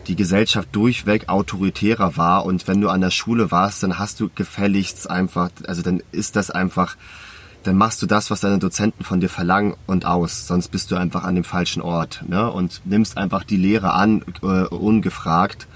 [0.07, 4.31] die Gesellschaft durchweg autoritärer war und wenn du an der Schule warst, dann hast du
[4.35, 6.97] gefälligst einfach, also dann ist das einfach
[7.63, 10.47] dann machst du das, was deine Dozenten von dir verlangen und aus.
[10.47, 12.51] Sonst bist du einfach an dem falschen Ort ne?
[12.51, 15.69] und nimmst einfach die Lehre an, äh, ungefragt.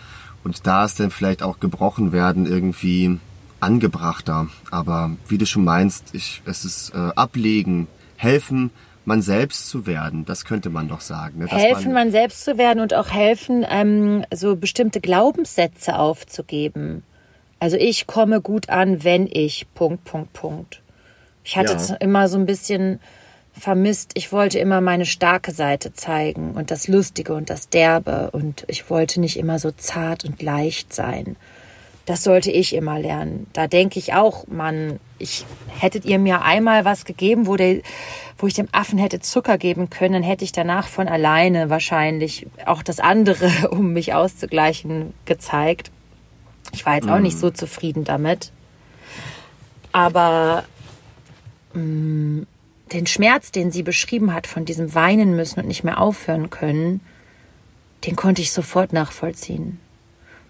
[0.43, 3.19] Und da ist dann vielleicht auch gebrochen werden irgendwie
[3.61, 4.49] angebrachter.
[4.71, 7.87] Aber wie du schon meinst, ich, es ist äh, ablegen,
[8.17, 8.71] helfen,
[9.07, 10.25] man selbst zu werden.
[10.25, 11.39] Das könnte man doch sagen.
[11.39, 11.47] Ne?
[11.47, 17.03] helfen, man, man, selbst zu werden und auch helfen, ähm, so bestimmte Glaubenssätze aufzugeben.
[17.59, 20.83] Also ich komme gut an, wenn ich Punkt, Punkt, Punkt.
[21.45, 21.95] Ich hatte ja.
[21.97, 23.01] immer so ein bisschen
[23.53, 28.65] vermisst, ich wollte immer meine starke Seite zeigen und das Lustige und das Derbe und
[28.67, 31.37] ich wollte nicht immer so zart und leicht sein.
[32.05, 33.47] Das sollte ich immer lernen.
[33.53, 37.81] Da denke ich auch, Mann, ich hättet ihr mir einmal was gegeben, wo, der,
[38.39, 42.47] wo ich dem Affen hätte Zucker geben können, dann hätte ich danach von alleine wahrscheinlich
[42.65, 45.91] auch das andere, um mich auszugleichen, gezeigt.
[46.73, 47.41] Ich war jetzt auch nicht mhm.
[47.41, 48.53] so zufrieden damit.
[49.93, 50.65] Aber
[51.77, 52.43] Mm,
[52.93, 57.01] den Schmerz, den sie beschrieben hat, von diesem Weinen müssen und nicht mehr aufhören können,
[58.07, 59.79] den konnte ich sofort nachvollziehen.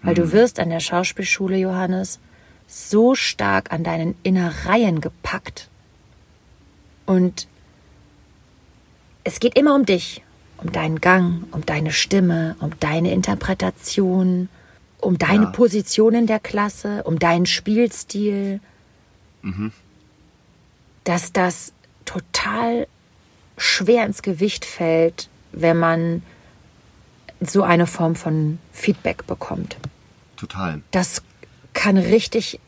[0.01, 0.17] Weil mhm.
[0.17, 2.19] du wirst an der Schauspielschule, Johannes,
[2.67, 5.69] so stark an deinen Innereien gepackt.
[7.05, 7.47] Und
[9.23, 10.23] es geht immer um dich,
[10.57, 14.49] um deinen Gang, um deine Stimme, um deine Interpretation,
[14.99, 15.49] um deine ja.
[15.51, 18.59] Position in der Klasse, um deinen Spielstil.
[19.41, 19.71] Mhm
[21.07, 21.71] dass das
[22.03, 22.85] total
[23.57, 26.21] schwer ins Gewicht fällt, wenn man
[27.39, 29.77] so eine Form von Feedback bekommt.
[30.35, 30.81] Total.
[30.91, 31.23] Das
[31.77, 32.59] kann richtig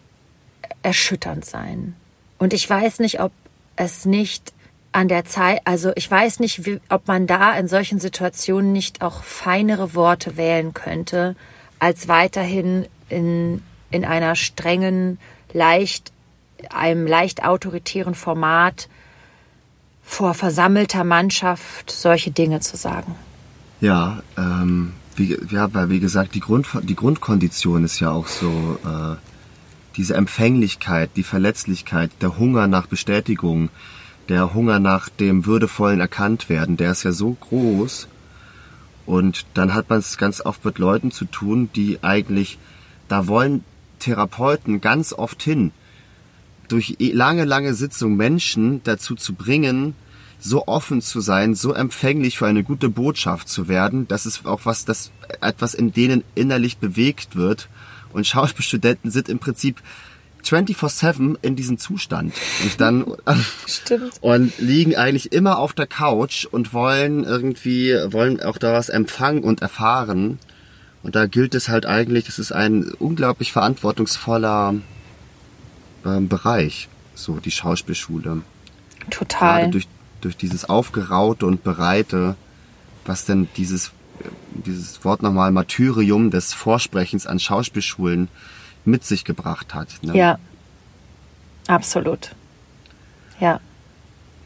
[0.84, 1.96] erschütternd sein.
[2.38, 3.32] Und ich weiß nicht, ob
[3.76, 4.54] es nicht
[4.92, 9.02] an der Zeit, also ich weiß nicht, wie, ob man da in solchen Situationen nicht
[9.02, 11.36] auch feinere Worte wählen könnte,
[11.80, 15.20] als weiterhin in, in einer strengen,
[15.54, 16.12] leicht
[16.70, 18.90] einem leicht autoritären Format
[20.04, 23.16] vor versammelter Mannschaft solche Dinge zu sagen.
[23.82, 28.80] Ja, ähm, wie, ja, weil wie gesagt, die, Grund, die Grundkondition ist ja auch so
[28.86, 29.16] äh,
[29.98, 33.70] diese Empfänglichkeit, die Verletzlichkeit, der Hunger nach Bestätigung,
[34.30, 38.08] der Hunger nach dem würdevollen Erkanntwerden, der ist ja so groß.
[39.06, 42.60] Und dann hat man es ganz oft mit Leuten zu tun, die eigentlich,
[43.08, 43.64] da wollen
[44.00, 45.72] Therapeuten ganz oft hin,
[46.68, 49.96] durch lange, lange Sitzung Menschen dazu zu bringen,
[50.40, 54.62] so offen zu sein, so empfänglich für eine gute Botschaft zu werden, das ist auch
[54.64, 55.12] was, das
[55.42, 57.68] etwas in denen innerlich bewegt wird.
[58.14, 59.82] Und Schauspielstudenten sind im Prinzip
[60.44, 62.34] 24-7 in diesem Zustand.
[62.64, 63.06] Und dann,
[63.68, 64.14] Stimmt.
[64.22, 69.44] und liegen eigentlich immer auf der Couch und wollen irgendwie, wollen auch da was empfangen
[69.44, 70.40] und erfahren.
[71.04, 74.76] Und da gilt es halt eigentlich, es ist ein unglaublich verantwortungsvoller
[76.06, 78.42] ähm, Bereich, so die Schauspielschule.
[79.10, 79.60] Total.
[79.60, 79.88] Gerade durch,
[80.22, 82.36] durch dieses Aufgeraute und Bereite,
[83.06, 83.92] was denn dieses,
[84.66, 88.28] dieses Wort nochmal Martyrium des Vorsprechens an Schauspielschulen
[88.86, 89.90] mit sich gebracht hat.
[90.02, 90.16] Ne?
[90.16, 90.40] Ja,
[91.68, 92.32] absolut.
[93.40, 93.60] Ja.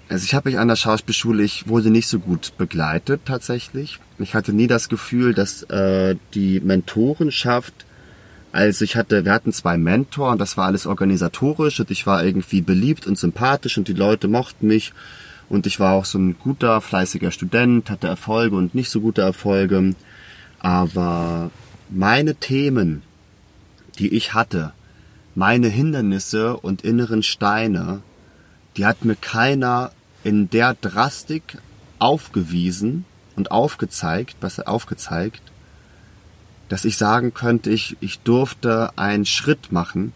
[0.10, 4.00] Also ich habe mich an der Schauspielschule, ich wurde nicht so gut begleitet tatsächlich.
[4.20, 7.86] Ich hatte nie das Gefühl, dass äh, die Mentorenschaft
[8.54, 12.62] also ich hatte, wir hatten zwei Mentoren, das war alles organisatorisch und ich war irgendwie
[12.62, 14.94] beliebt und sympathisch und die Leute mochten mich
[15.50, 19.22] und ich war auch so ein guter, fleißiger Student, hatte Erfolge und nicht so gute
[19.22, 19.96] Erfolge.
[20.60, 21.52] Aber
[21.90, 23.04] meine Themen,
[24.00, 24.74] die ich hatte,
[25.36, 28.02] meine Hindernisse und inneren Steine,
[28.78, 29.92] die hat mir keiner
[30.24, 31.58] in der Drastik
[32.00, 35.42] aufgewiesen und aufgezeigt, was aufgezeigt,
[36.70, 40.14] dass ich sagen könnte, ich, ich durfte einen Schritt machen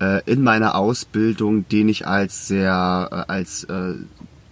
[0.00, 3.94] äh, in meiner Ausbildung, den ich als sehr, äh, als äh,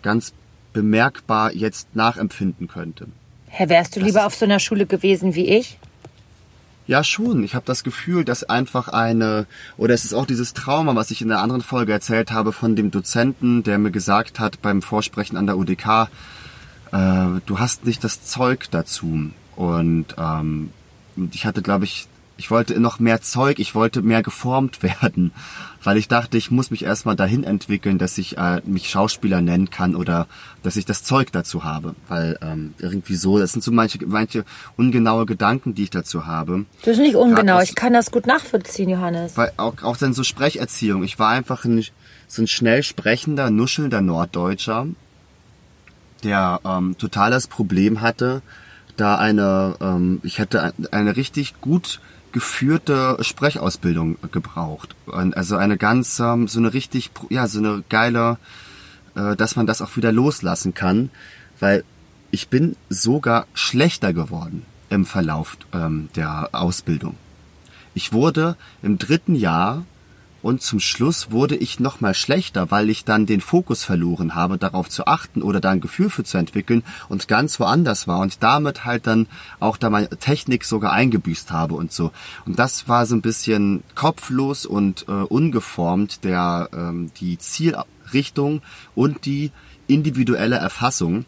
[0.02, 0.32] ganz
[0.72, 3.06] bemerkbar jetzt nachempfinden könnte.
[3.46, 5.78] Herr, wärst du Das lieber auf so einer Schule gewesen wie ich?
[6.86, 7.42] Ja, schon.
[7.42, 11.20] Ich habe das Gefühl, dass einfach eine, oder es ist auch dieses Trauma, was ich
[11.20, 15.36] in der anderen Folge erzählt habe von dem Dozenten, der mir gesagt hat beim Vorsprechen
[15.36, 16.08] an der UDK,
[16.92, 19.30] äh, du hast nicht das Zeug dazu.
[19.56, 20.70] Und ähm,
[21.32, 22.06] ich hatte, glaube ich,
[22.38, 25.32] ich wollte noch mehr Zeug, ich wollte mehr geformt werden,
[25.82, 29.70] weil ich dachte, ich muss mich erstmal dahin entwickeln, dass ich äh, mich Schauspieler nennen
[29.70, 30.26] kann oder
[30.62, 31.94] dass ich das Zeug dazu habe.
[32.08, 34.44] Weil ähm, irgendwie so, das sind so manche, manche
[34.76, 36.66] ungenaue Gedanken, die ich dazu habe.
[36.82, 37.54] Das ist nicht ungenau.
[37.56, 39.36] Grad Ich kann das gut nachvollziehen, Johannes.
[39.36, 41.04] Weil auch, auch dann so Sprecherziehung.
[41.04, 41.84] Ich war einfach ein,
[42.28, 44.88] so ein schnell sprechender, nuschelnder Norddeutscher,
[46.24, 48.42] der ähm, total das Problem hatte,
[48.96, 52.00] da eine, ähm, ich hätte ein- eine richtig gut
[52.36, 54.94] geführte Sprechausbildung gebraucht.
[55.06, 58.36] Also eine ganz, ähm, so eine richtig, ja, so eine geile,
[59.14, 61.08] äh, dass man das auch wieder loslassen kann,
[61.60, 61.82] weil
[62.30, 67.14] ich bin sogar schlechter geworden im Verlauf ähm, der Ausbildung.
[67.94, 69.86] Ich wurde im dritten Jahr
[70.46, 74.58] und zum Schluss wurde ich noch mal schlechter, weil ich dann den Fokus verloren habe,
[74.58, 78.44] darauf zu achten oder da ein Gefühl für zu entwickeln und ganz woanders war und
[78.44, 79.26] damit halt dann
[79.58, 82.12] auch da meine Technik sogar eingebüßt habe und so.
[82.46, 88.62] Und das war so ein bisschen kopflos und äh, ungeformt der ähm, die Zielrichtung
[88.94, 89.50] und die
[89.88, 91.24] individuelle Erfassung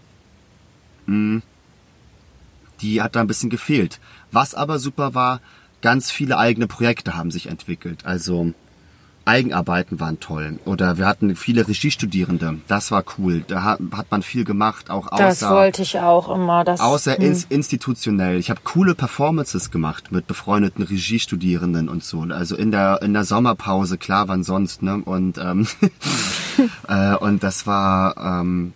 [2.81, 3.99] die hat da ein bisschen gefehlt.
[4.31, 5.41] Was aber super war,
[5.81, 8.05] ganz viele eigene Projekte haben sich entwickelt.
[8.05, 8.53] Also
[9.29, 10.59] Eigenarbeiten waren toll.
[10.65, 12.59] Oder wir hatten viele Regiestudierende.
[12.67, 13.45] Das war cool.
[13.47, 16.65] Da hat, hat man viel gemacht, auch Das außer, wollte ich auch immer.
[16.65, 17.25] Das, außer hm.
[17.25, 18.39] ins, institutionell.
[18.39, 22.23] Ich habe coole Performances gemacht mit befreundeten Regiestudierenden und so.
[22.23, 25.03] Also in der in der Sommerpause, klar, wann sonst, ne?
[25.05, 25.67] Und ähm,
[26.89, 28.73] äh, und das war ähm,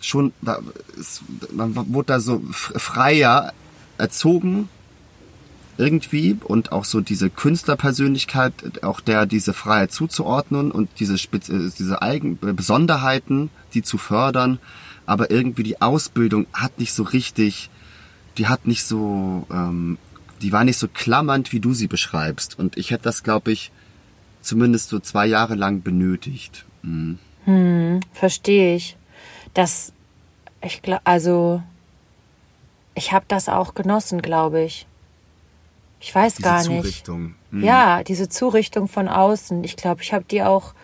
[0.00, 0.58] schon, da,
[0.98, 1.20] es,
[1.52, 3.52] man wurde da so freier
[3.98, 4.68] erzogen
[5.82, 11.70] irgendwie und auch so diese Künstlerpersönlichkeit, auch der diese Freiheit zuzuordnen und diese Spez äh,
[11.76, 14.60] diese Eigen Besonderheiten, die zu fördern,
[15.06, 17.68] aber irgendwie die Ausbildung hat nicht so richtig,
[18.38, 19.98] die hat nicht so, ähm,
[20.40, 23.72] die war nicht so klammernd, wie du sie beschreibst und ich hätte das, glaube ich,
[24.40, 26.64] zumindest so zwei Jahre lang benötigt.
[26.82, 27.18] Mhm.
[28.12, 28.96] Verstehe ich.
[29.52, 29.92] Das,
[30.62, 31.62] ich glaube, also,
[32.94, 34.86] ich habe das auch genossen, glaube ich.
[36.02, 36.82] Ich weiß Diese gar nicht.
[36.82, 37.34] Zurichtung.
[37.52, 37.62] Mhm.
[37.64, 39.62] Ja, diese Zurichtung von außen.
[39.62, 40.74] Ich glaube, ich habe die auch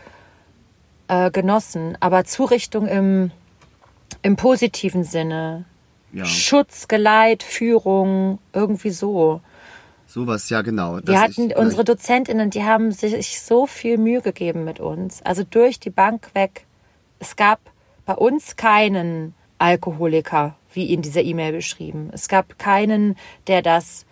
[1.08, 1.98] äh, genossen.
[2.00, 3.32] Aber Zurichtung im,
[4.22, 5.64] im positiven Sinne.
[6.12, 9.40] Ja, Schutz, Geleit, Führung, irgendwie so.
[10.06, 11.00] sowas, ja genau.
[11.04, 15.20] Wir hatten ich- unsere Dozentinnen, die haben sich so viel Mühe gegeben mit uns.
[15.22, 16.64] Also durch die Bank weg.
[17.18, 17.58] Es gab
[18.06, 22.10] bei uns keinen Alkoholiker, wie in dieser E-Mail beschrieben.
[22.12, 23.16] Es gab keinen,
[23.48, 24.06] der das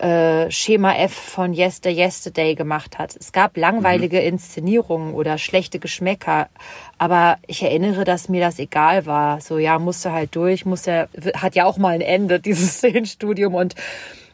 [0.00, 3.14] äh, Schema F von Yester Yesterday gemacht hat.
[3.16, 6.48] Es gab langweilige Inszenierungen oder schlechte Geschmäcker,
[6.96, 9.42] aber ich erinnere, dass mir das egal war.
[9.42, 13.54] So ja, musste halt durch, muss ja, hat ja auch mal ein Ende dieses Szenenstudium
[13.54, 13.74] und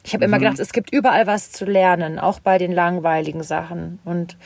[0.04, 3.98] ich habe immer gedacht, es gibt überall was zu lernen, auch bei den langweiligen Sachen
[4.04, 4.36] und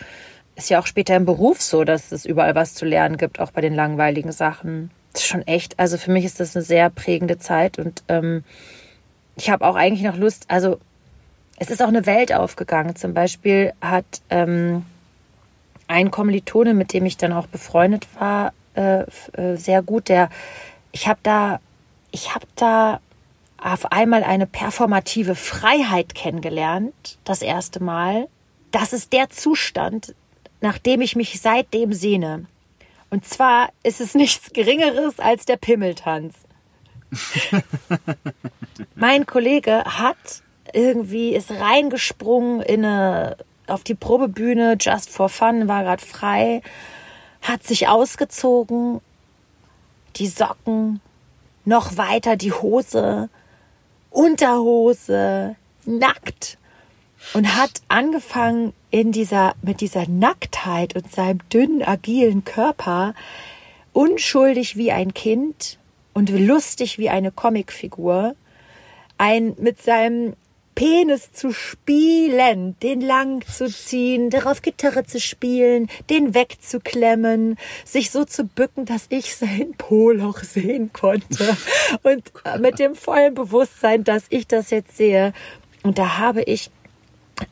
[0.56, 3.50] ist ja auch später im Beruf so, dass es überall was zu lernen gibt, auch
[3.50, 4.90] bei den langweiligen Sachen.
[5.12, 8.42] Das ist schon echt, also für mich ist das eine sehr prägende Zeit und ähm,
[9.36, 10.78] ich habe auch eigentlich noch Lust, also
[11.60, 12.96] es ist auch eine Welt aufgegangen.
[12.96, 14.86] Zum Beispiel hat ähm,
[15.88, 19.02] ein Kommilitone, mit dem ich dann auch befreundet war, äh,
[19.32, 20.30] äh, sehr gut, der,
[20.90, 21.60] ich habe da,
[22.12, 23.00] ich habe da
[23.58, 28.26] auf einmal eine performative Freiheit kennengelernt, das erste Mal.
[28.70, 30.14] Das ist der Zustand,
[30.62, 32.46] nach dem ich mich seitdem sehne.
[33.10, 36.36] Und zwar ist es nichts Geringeres als der Pimmeltanz.
[38.94, 40.42] mein Kollege hat
[40.72, 46.62] irgendwie ist reingesprungen in eine auf die Probebühne just for fun war gerade frei
[47.42, 49.00] hat sich ausgezogen
[50.16, 51.00] die Socken
[51.64, 53.28] noch weiter die Hose
[54.10, 55.54] Unterhose
[55.86, 56.58] nackt
[57.34, 63.14] und hat angefangen in dieser mit dieser Nacktheit und seinem dünnen agilen Körper
[63.92, 65.78] unschuldig wie ein Kind
[66.12, 68.34] und lustig wie eine Comicfigur
[69.16, 70.34] ein mit seinem
[70.80, 78.24] Penis zu spielen, den lang zu ziehen, darauf Gitarre zu spielen, den wegzuklemmen, sich so
[78.24, 81.54] zu bücken, dass ich sein Poloch sehen konnte
[82.02, 85.34] und mit dem vollen Bewusstsein, dass ich das jetzt sehe.
[85.82, 86.70] Und da habe ich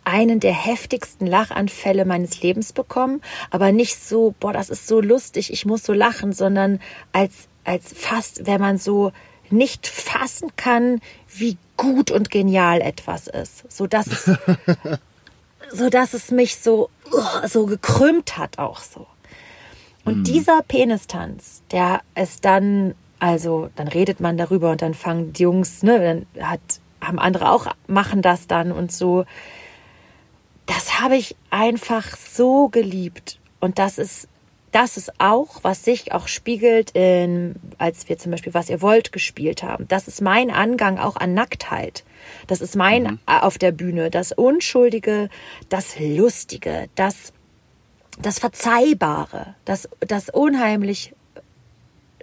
[0.05, 3.21] einen der heftigsten Lachanfälle meines Lebens bekommen,
[3.51, 6.81] aber nicht so, boah, das ist so lustig, ich muss so lachen, sondern
[7.13, 9.13] als, als fast, wenn man so
[9.51, 14.25] nicht fassen kann, wie gut und genial etwas ist, so dass es,
[15.73, 16.91] so dass es mich so,
[17.47, 19.07] so gekrümmt hat auch so.
[20.05, 20.25] Und mhm.
[20.25, 25.83] dieser Penistanz, der ist dann, also dann redet man darüber und dann fangen die Jungs,
[25.83, 26.61] ne, dann hat,
[27.01, 29.25] haben andere auch, machen das dann und so
[30.69, 33.41] das habe ich einfach so geliebt.
[33.59, 34.29] Und das ist,
[34.73, 39.13] das ist auch, was sich auch spiegelt, in, als wir zum Beispiel Was ihr wollt
[39.13, 39.87] gespielt haben.
[39.89, 42.05] Das ist mein Angang auch an Nacktheit.
[42.47, 43.19] Das ist mein mhm.
[43.27, 44.11] auf der Bühne.
[44.11, 45.31] Das Unschuldige,
[45.69, 47.33] das Lustige, das,
[48.21, 51.15] das Verzeihbare, das, das unheimlich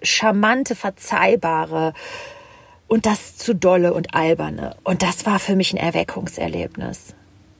[0.01, 1.93] charmante, verzeihbare
[2.87, 4.75] und das zu dolle und alberne.
[4.83, 7.15] Und das war für mich ein Erweckungserlebnis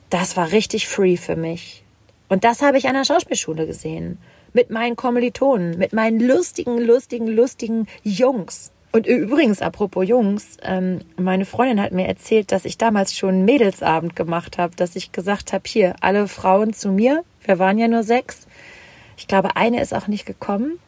[0.10, 1.84] das war richtig free für mich.
[2.30, 4.18] Und das habe ich an der Schauspielschule gesehen.
[4.56, 8.72] Mit meinen Kommilitonen, mit meinen lustigen, lustigen, lustigen Jungs.
[8.94, 14.16] Und übrigens, apropos Jungs, ähm, meine Freundin hat mir erzählt, dass ich damals schon Mädelsabend
[14.16, 17.26] gemacht habe, dass ich gesagt habe, hier, alle Frauen zu mir.
[17.44, 18.48] Wir waren ja nur sechs.
[19.18, 20.80] Ich glaube, eine ist auch nicht gekommen.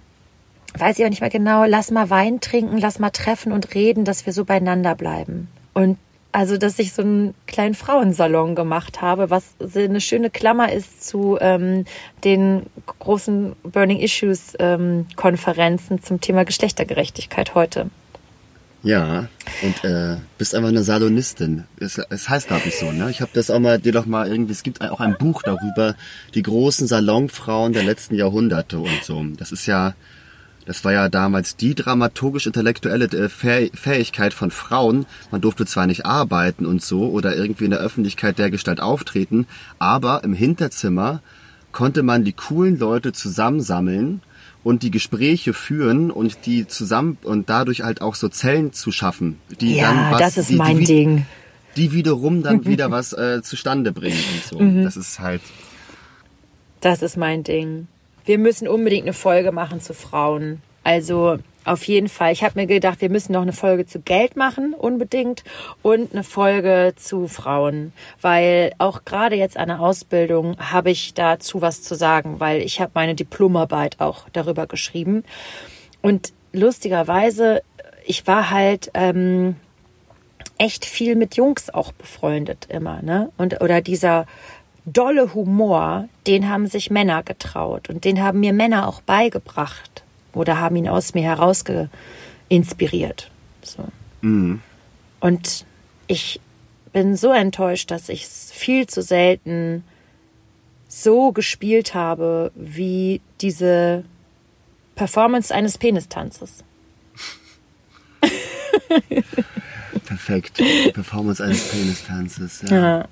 [0.78, 1.66] Weiß ich auch nicht mehr genau.
[1.66, 5.50] Lass mal Wein trinken, lass mal treffen und reden, dass wir so beieinander bleiben.
[5.74, 5.98] Und
[6.38, 11.40] also, dass ich so einen kleinen Frauensalon gemacht habe, was eine schöne Klammer ist zu
[11.42, 11.86] ähm,
[12.24, 12.68] den
[13.00, 17.90] großen Burning Issues ähm, Konferenzen zum Thema Geschlechtergerechtigkeit heute.
[18.84, 19.30] Ja,
[19.64, 21.64] und äh, bist einfach eine Salonistin.
[21.80, 23.10] Es, es heißt, glaube ich, so, ne?
[23.10, 25.96] Ich habe das auch mal dir doch mal irgendwie, es gibt auch ein Buch darüber,
[26.36, 29.26] die großen Salonfrauen der letzten Jahrhunderte und so.
[29.38, 29.96] Das ist ja
[30.68, 35.06] das war ja damals die dramaturgisch-intellektuelle äh, Fähigkeit von Frauen.
[35.32, 39.48] Man durfte zwar nicht arbeiten und so oder irgendwie in der Öffentlichkeit der Gestalt auftreten,
[39.80, 41.22] aber im Hinterzimmer
[41.72, 44.22] konnte man die coolen Leute zusammensammeln
[44.62, 49.40] und die Gespräche führen und die zusammen und dadurch halt auch so Zellen zu schaffen,
[49.62, 51.26] die ja, dann was, das ist die, mein die, Ding.
[51.78, 54.60] Die wiederum dann wieder was äh, zustande bringen und so.
[54.60, 54.84] Mhm.
[54.84, 55.42] Das ist halt.
[56.82, 57.88] Das ist mein Ding
[58.28, 60.62] wir müssen unbedingt eine Folge machen zu Frauen.
[60.84, 62.32] Also auf jeden Fall.
[62.32, 65.44] Ich habe mir gedacht, wir müssen noch eine Folge zu Geld machen, unbedingt,
[65.82, 71.62] und eine Folge zu Frauen, weil auch gerade jetzt an der Ausbildung habe ich dazu
[71.62, 75.24] was zu sagen, weil ich habe meine Diplomarbeit auch darüber geschrieben.
[76.02, 77.62] Und lustigerweise,
[78.06, 79.56] ich war halt ähm,
[80.58, 83.32] echt viel mit Jungs auch befreundet immer, ne?
[83.38, 84.26] Und oder dieser
[84.88, 90.60] dolle Humor, den haben sich Männer getraut und den haben mir Männer auch beigebracht oder
[90.60, 91.64] haben ihn aus mir heraus
[92.50, 93.30] inspiriert.
[93.62, 93.86] So.
[94.22, 94.62] Mhm.
[95.20, 95.66] Und
[96.08, 96.40] ich
[96.94, 99.84] bin so enttäuscht, dass ich es viel zu selten
[100.88, 104.06] so gespielt habe wie diese
[104.96, 106.64] Performance eines Penistanzes.
[110.06, 110.62] Perfekt.
[110.94, 112.64] Performance eines Penistanzes.
[112.70, 113.00] Ja.
[113.00, 113.08] ja.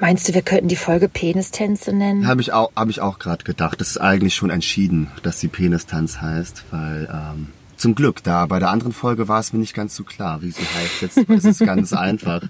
[0.00, 2.26] Meinst du, wir könnten die Folge Penistänze nennen?
[2.26, 3.80] Habe ich auch, hab ich auch gerade gedacht.
[3.80, 8.58] Das ist eigentlich schon entschieden, dass sie Penistanz heißt, weil ähm, zum Glück, da bei
[8.60, 11.02] der anderen Folge war es mir nicht ganz so klar, wie sie heißt.
[11.02, 12.42] Jetzt ist es ganz einfach.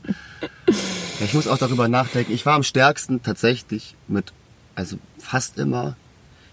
[1.21, 2.33] Ich muss auch darüber nachdenken.
[2.33, 4.33] Ich war am stärksten tatsächlich mit,
[4.75, 5.97] also fast immer.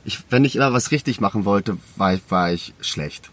[0.06, 3.30] Ich, wenn ich immer was richtig machen wollte, war ich, war ich schlecht.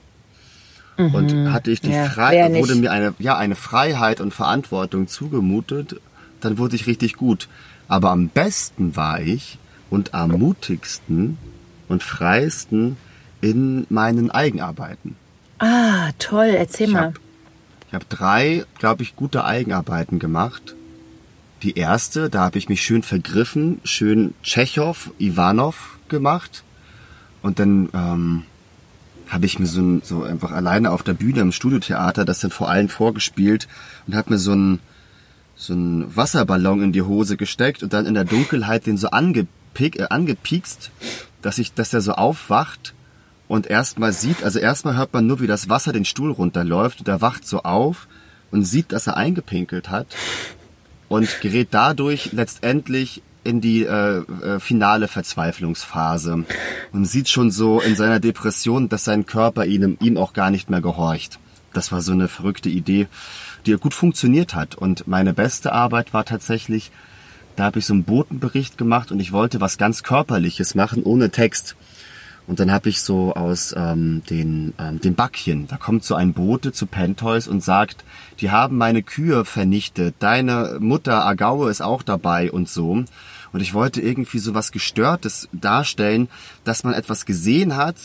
[0.98, 1.14] Mhm.
[1.14, 6.00] Und hatte ich die ja, Freiheit, wurde mir eine, ja, eine Freiheit und Verantwortung zugemutet
[6.40, 7.48] dann wurde ich richtig gut.
[7.88, 9.58] Aber am besten war ich
[9.90, 11.38] und am mutigsten
[11.88, 12.96] und freiesten
[13.40, 15.16] in meinen Eigenarbeiten.
[15.58, 17.06] Ah, toll, erzähl ich mal.
[17.06, 17.20] Hab,
[17.88, 20.74] ich habe drei, glaube ich, gute Eigenarbeiten gemacht.
[21.62, 26.64] Die erste, da habe ich mich schön vergriffen, schön Tschechow, Ivanov gemacht.
[27.42, 28.42] Und dann ähm,
[29.28, 32.68] habe ich mir so, so einfach alleine auf der Bühne im Studiotheater das dann vor
[32.68, 33.68] allen vorgespielt
[34.06, 34.80] und habe mir so ein
[35.56, 39.98] so einen Wasserballon in die Hose gesteckt und dann in der Dunkelheit den so angepick,
[39.98, 40.90] äh, angepiekst,
[41.42, 42.94] dass ich, dass der so aufwacht
[43.48, 47.08] und erstmal sieht, also erstmal hört man nur, wie das Wasser den Stuhl runterläuft und
[47.08, 48.06] er wacht so auf
[48.50, 50.08] und sieht, dass er eingepinkelt hat
[51.08, 56.44] und gerät dadurch letztendlich in die äh, äh, finale Verzweiflungsphase
[56.92, 60.68] und sieht schon so in seiner Depression, dass sein Körper ihm, ihm auch gar nicht
[60.68, 61.38] mehr gehorcht.
[61.72, 63.06] Das war so eine verrückte Idee,
[63.66, 64.74] die gut funktioniert hat.
[64.74, 66.90] Und meine beste Arbeit war tatsächlich,
[67.56, 71.30] da habe ich so einen Botenbericht gemacht und ich wollte was ganz Körperliches machen, ohne
[71.30, 71.76] Text.
[72.46, 76.32] Und dann habe ich so aus ähm, den, ähm, den Backchen, da kommt so ein
[76.32, 78.04] Bote zu Pentoys und sagt,
[78.40, 83.04] die haben meine Kühe vernichtet, deine Mutter Agaue ist auch dabei und so.
[83.52, 86.28] Und ich wollte irgendwie so was Gestörtes darstellen,
[86.62, 87.96] dass man etwas gesehen hat,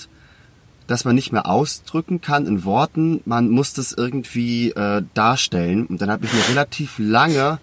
[0.91, 3.21] das man nicht mehr ausdrücken kann in Worten.
[3.25, 5.85] Man muss das irgendwie äh, darstellen.
[5.85, 7.59] Und dann habe ich eine relativ lange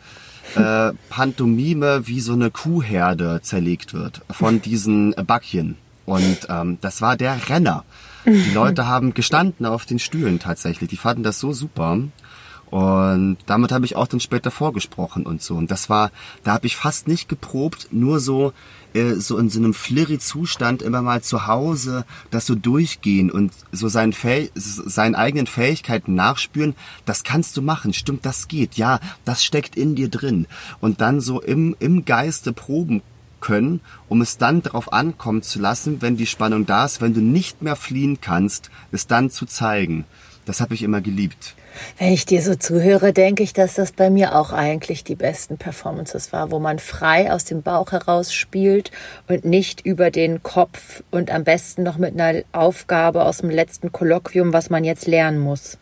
[0.56, 5.76] äh, Pantomime, wie so eine Kuhherde zerlegt wird von diesen Backchen.
[6.06, 7.84] Und ähm, das war der Renner.
[8.24, 10.88] Die Leute haben gestanden auf den Stühlen tatsächlich.
[10.88, 11.98] Die fanden das so super.
[12.70, 15.54] Und damit habe ich auch dann später vorgesprochen und so.
[15.54, 16.10] Und das war,
[16.44, 18.52] da habe ich fast nicht geprobt, nur so,
[18.92, 23.88] äh, so in so einem Flirry-Zustand immer mal zu Hause das so durchgehen und so
[23.88, 26.74] seinen, Fäh seinen eigenen Fähigkeiten nachspüren.
[27.06, 28.74] Das kannst du machen, stimmt, das geht.
[28.74, 30.46] Ja, das steckt in dir drin.
[30.80, 33.02] Und dann so im, im Geiste proben
[33.40, 37.20] können, um es dann darauf ankommen zu lassen, wenn die Spannung da ist, wenn du
[37.20, 40.04] nicht mehr fliehen kannst, es dann zu zeigen.
[40.44, 41.54] Das habe ich immer geliebt.
[41.98, 45.58] Wenn ich dir so zuhöre, denke ich, dass das bei mir auch eigentlich die besten
[45.58, 48.90] Performances war, wo man frei aus dem Bauch heraus spielt
[49.28, 53.92] und nicht über den Kopf und am besten noch mit einer Aufgabe aus dem letzten
[53.92, 55.78] Kolloquium, was man jetzt lernen muss.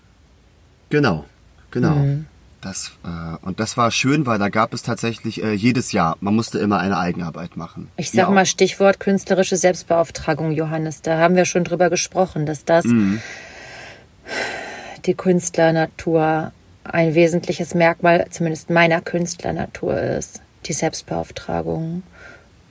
[0.91, 1.25] Genau,
[1.71, 1.97] genau.
[1.97, 2.27] Mhm.
[2.61, 6.35] Das, äh, und das war schön, weil da gab es tatsächlich äh, jedes Jahr, man
[6.35, 7.89] musste immer eine Eigenarbeit machen.
[7.97, 11.03] Ich sag ja, mal Stichwort künstlerische Selbstbeauftragung, Johannes.
[11.03, 13.21] Da haben wir schon drüber gesprochen, dass das mhm.
[15.07, 16.53] Die Künstlernatur
[16.85, 20.41] ein wesentliches Merkmal, zumindest meiner Künstlernatur ist.
[20.67, 22.03] Die Selbstbeauftragung.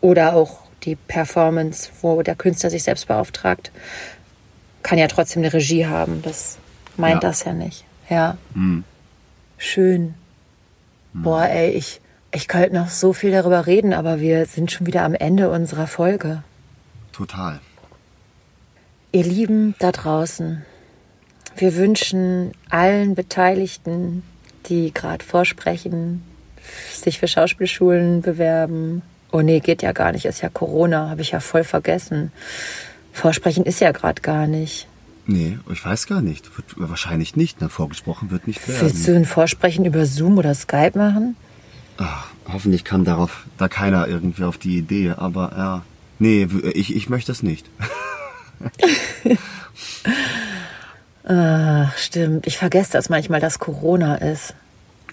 [0.02, 3.72] Oder auch die Performance, wo der Künstler sich selbst beauftragt,
[4.84, 6.22] kann ja trotzdem eine Regie haben.
[6.22, 6.58] Das
[6.98, 7.30] meint ja.
[7.30, 7.86] das ja nicht.
[8.10, 8.38] Ja.
[8.54, 8.84] Mhm.
[9.58, 10.14] Schön.
[11.14, 15.04] Boah, ey, ich, ich könnte noch so viel darüber reden, aber wir sind schon wieder
[15.04, 16.44] am Ende unserer Folge.
[17.14, 17.62] Total.
[19.14, 20.66] Ihr Lieben da draußen,
[21.58, 24.24] wir wünschen allen Beteiligten,
[24.68, 26.24] die gerade vorsprechen,
[26.94, 29.02] sich für Schauspielschulen bewerben.
[29.32, 32.32] Oh nee, geht ja gar nicht, ist ja Corona, habe ich ja voll vergessen.
[33.14, 34.88] Vorsprechen ist ja gerade gar nicht.
[35.28, 36.56] Nee, ich weiß gar nicht.
[36.56, 37.62] Wird wahrscheinlich nicht.
[37.62, 37.70] Ne?
[37.70, 38.82] Vorgesprochen wird nicht werden.
[38.82, 41.36] Willst du ein Vorsprechen über Zoom oder Skype machen?
[41.98, 45.14] Ach, hoffentlich kam darauf da keiner irgendwie auf die Idee.
[45.18, 45.84] Aber ja,
[46.20, 47.66] nee, ich, ich möchte es nicht.
[51.28, 52.46] Ach, stimmt.
[52.46, 54.54] Ich vergesse das manchmal, dass Corona ist.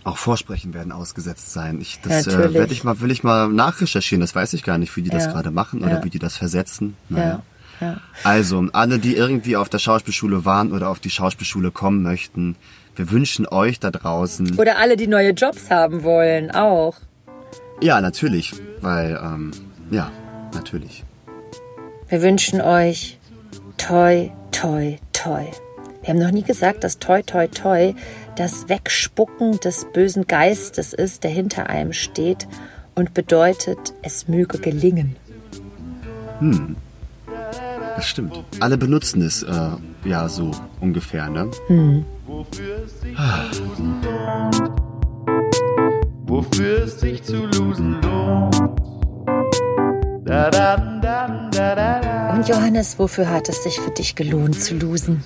[0.05, 1.81] Auch Vorsprechen werden ausgesetzt sein.
[1.81, 4.21] Ich, das ja, äh, werde ich mal, will ich mal nachrecherchieren.
[4.21, 6.05] Das weiß ich gar nicht, wie die das gerade machen oder ja.
[6.05, 6.97] wie die das versetzen.
[7.09, 7.43] Naja.
[7.81, 8.01] Ja.
[8.23, 12.57] Also, alle, die irgendwie auf der Schauspielschule waren oder auf die Schauspielschule kommen möchten,
[12.95, 14.59] wir wünschen euch da draußen.
[14.59, 16.97] Oder alle, die neue Jobs haben wollen, auch.
[17.81, 18.53] Ja, natürlich.
[18.81, 19.51] Weil, ähm,
[19.91, 20.11] ja,
[20.55, 21.05] natürlich.
[22.09, 23.19] Wir wünschen euch
[23.79, 25.47] toi, toi, toi.
[26.03, 27.95] Wir haben noch nie gesagt, dass toi, toi, toi
[28.37, 32.49] das Wegspucken des bösen Geistes ist, der hinter einem steht
[32.95, 35.15] und bedeutet, es möge gelingen.
[36.41, 36.77] Hm.
[37.97, 38.43] Das stimmt.
[38.59, 39.71] Alle benutzen es äh,
[40.05, 40.51] ja so
[40.81, 41.51] ungefähr, ne?
[41.69, 42.05] Hm.
[42.27, 42.79] Wofür
[46.85, 48.57] es sich zu losen lohnt.
[52.33, 55.23] Und Johannes, wofür hat es sich für dich gelohnt zu losen?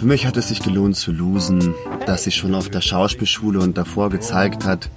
[0.00, 1.74] Für mich hat es sich gelohnt zu losen,
[2.06, 4.88] dass sie schon auf der Schauspielschule und davor gezeigt hat,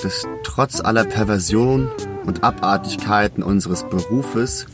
[0.00, 1.88] dass trotz aller Perversion
[2.24, 4.66] und Abartigkeiten unseres Berufes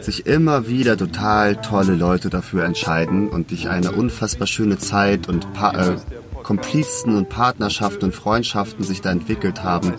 [0.00, 5.52] sich immer wieder total tolle Leute dafür entscheiden und dich eine unfassbar schöne Zeit und
[5.52, 5.96] pa äh,
[6.42, 9.94] Komplizen und Partnerschaften und Freundschaften sich da entwickelt haben.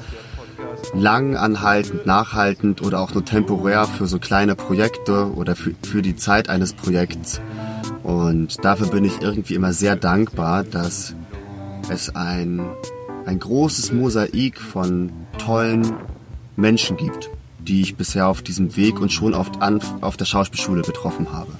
[0.93, 6.17] Lang anhaltend, nachhaltend oder auch nur temporär für so kleine Projekte oder für, für die
[6.17, 7.39] Zeit eines Projekts.
[8.03, 11.15] Und dafür bin ich irgendwie immer sehr dankbar, dass
[11.89, 12.61] es ein,
[13.25, 15.93] ein großes Mosaik von tollen
[16.55, 17.29] Menschen gibt,
[17.63, 21.51] die ich bisher auf diesem Weg und schon oft an, auf der Schauspielschule getroffen habe.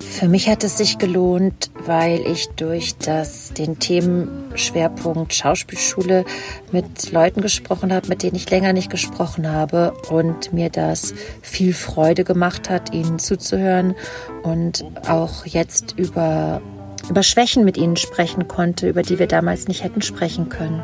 [0.00, 6.24] Für mich hat es sich gelohnt, weil ich durch das, den Themenschwerpunkt Schauspielschule
[6.72, 11.72] mit Leuten gesprochen habe, mit denen ich länger nicht gesprochen habe und mir das viel
[11.72, 13.94] Freude gemacht hat, ihnen zuzuhören
[14.42, 16.60] und auch jetzt über,
[17.08, 20.82] über Schwächen mit ihnen sprechen konnte, über die wir damals nicht hätten sprechen können.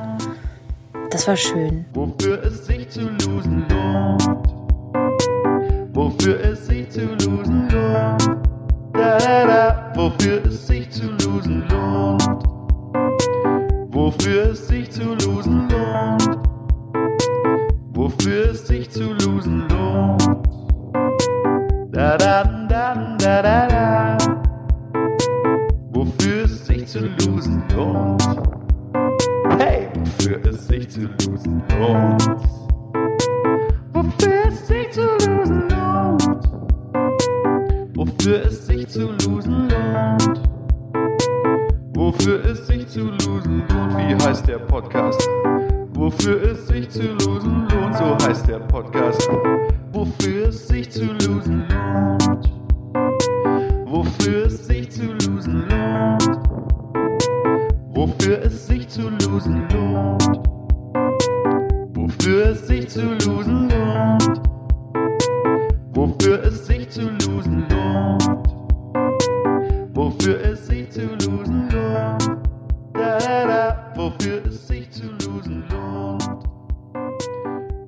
[1.17, 1.87] Das war schön.
[1.95, 4.23] Wofür es sich zu losen lohnt.
[5.95, 8.29] Wofür es sich zu losen lohnt.
[8.93, 12.23] Da, da, da, wofür es sich zu losen lohnt.
[13.95, 16.39] Wofür es sich zu losen lohnt.
[17.95, 20.23] Wofür es sich zu losen lohnt.
[21.93, 24.19] Da, da, da, da, da, da.
[25.93, 28.23] Wofür es sich zu losen lohnt.
[29.59, 29.86] Hey,
[30.27, 32.29] wofür es sich zu losen lohnt.
[33.93, 36.51] Wofür es sich zu losen lohnt.
[37.95, 40.41] Wofür es sich zu losen lohnt.
[41.95, 43.97] Wofür es sich zu losen lohnt.
[43.97, 45.29] Wie heißt der Podcast?
[45.95, 47.97] Wofür es sich zu losen lohnt.
[47.97, 49.29] So heißt der Podcast.
[49.93, 52.53] Wofür es sich zu losen lohnt.
[53.87, 56.46] Wofür es sich zu losen lohnt.
[58.07, 60.41] Wofür es sich zu losen lohnt.
[61.97, 64.41] Wofür es sich zu losen lohnt.
[65.93, 68.49] Wofür es sich zu losen lohnt.
[69.93, 72.31] Wofür es sich zu losen lohnt.
[72.93, 73.93] Da, da, da.
[73.97, 76.29] Wofür es sich zu losen lohnt.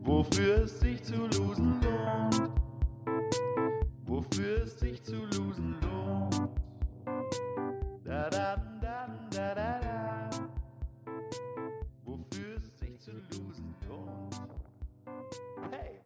[0.02, 1.47] Wofür es sich zu losen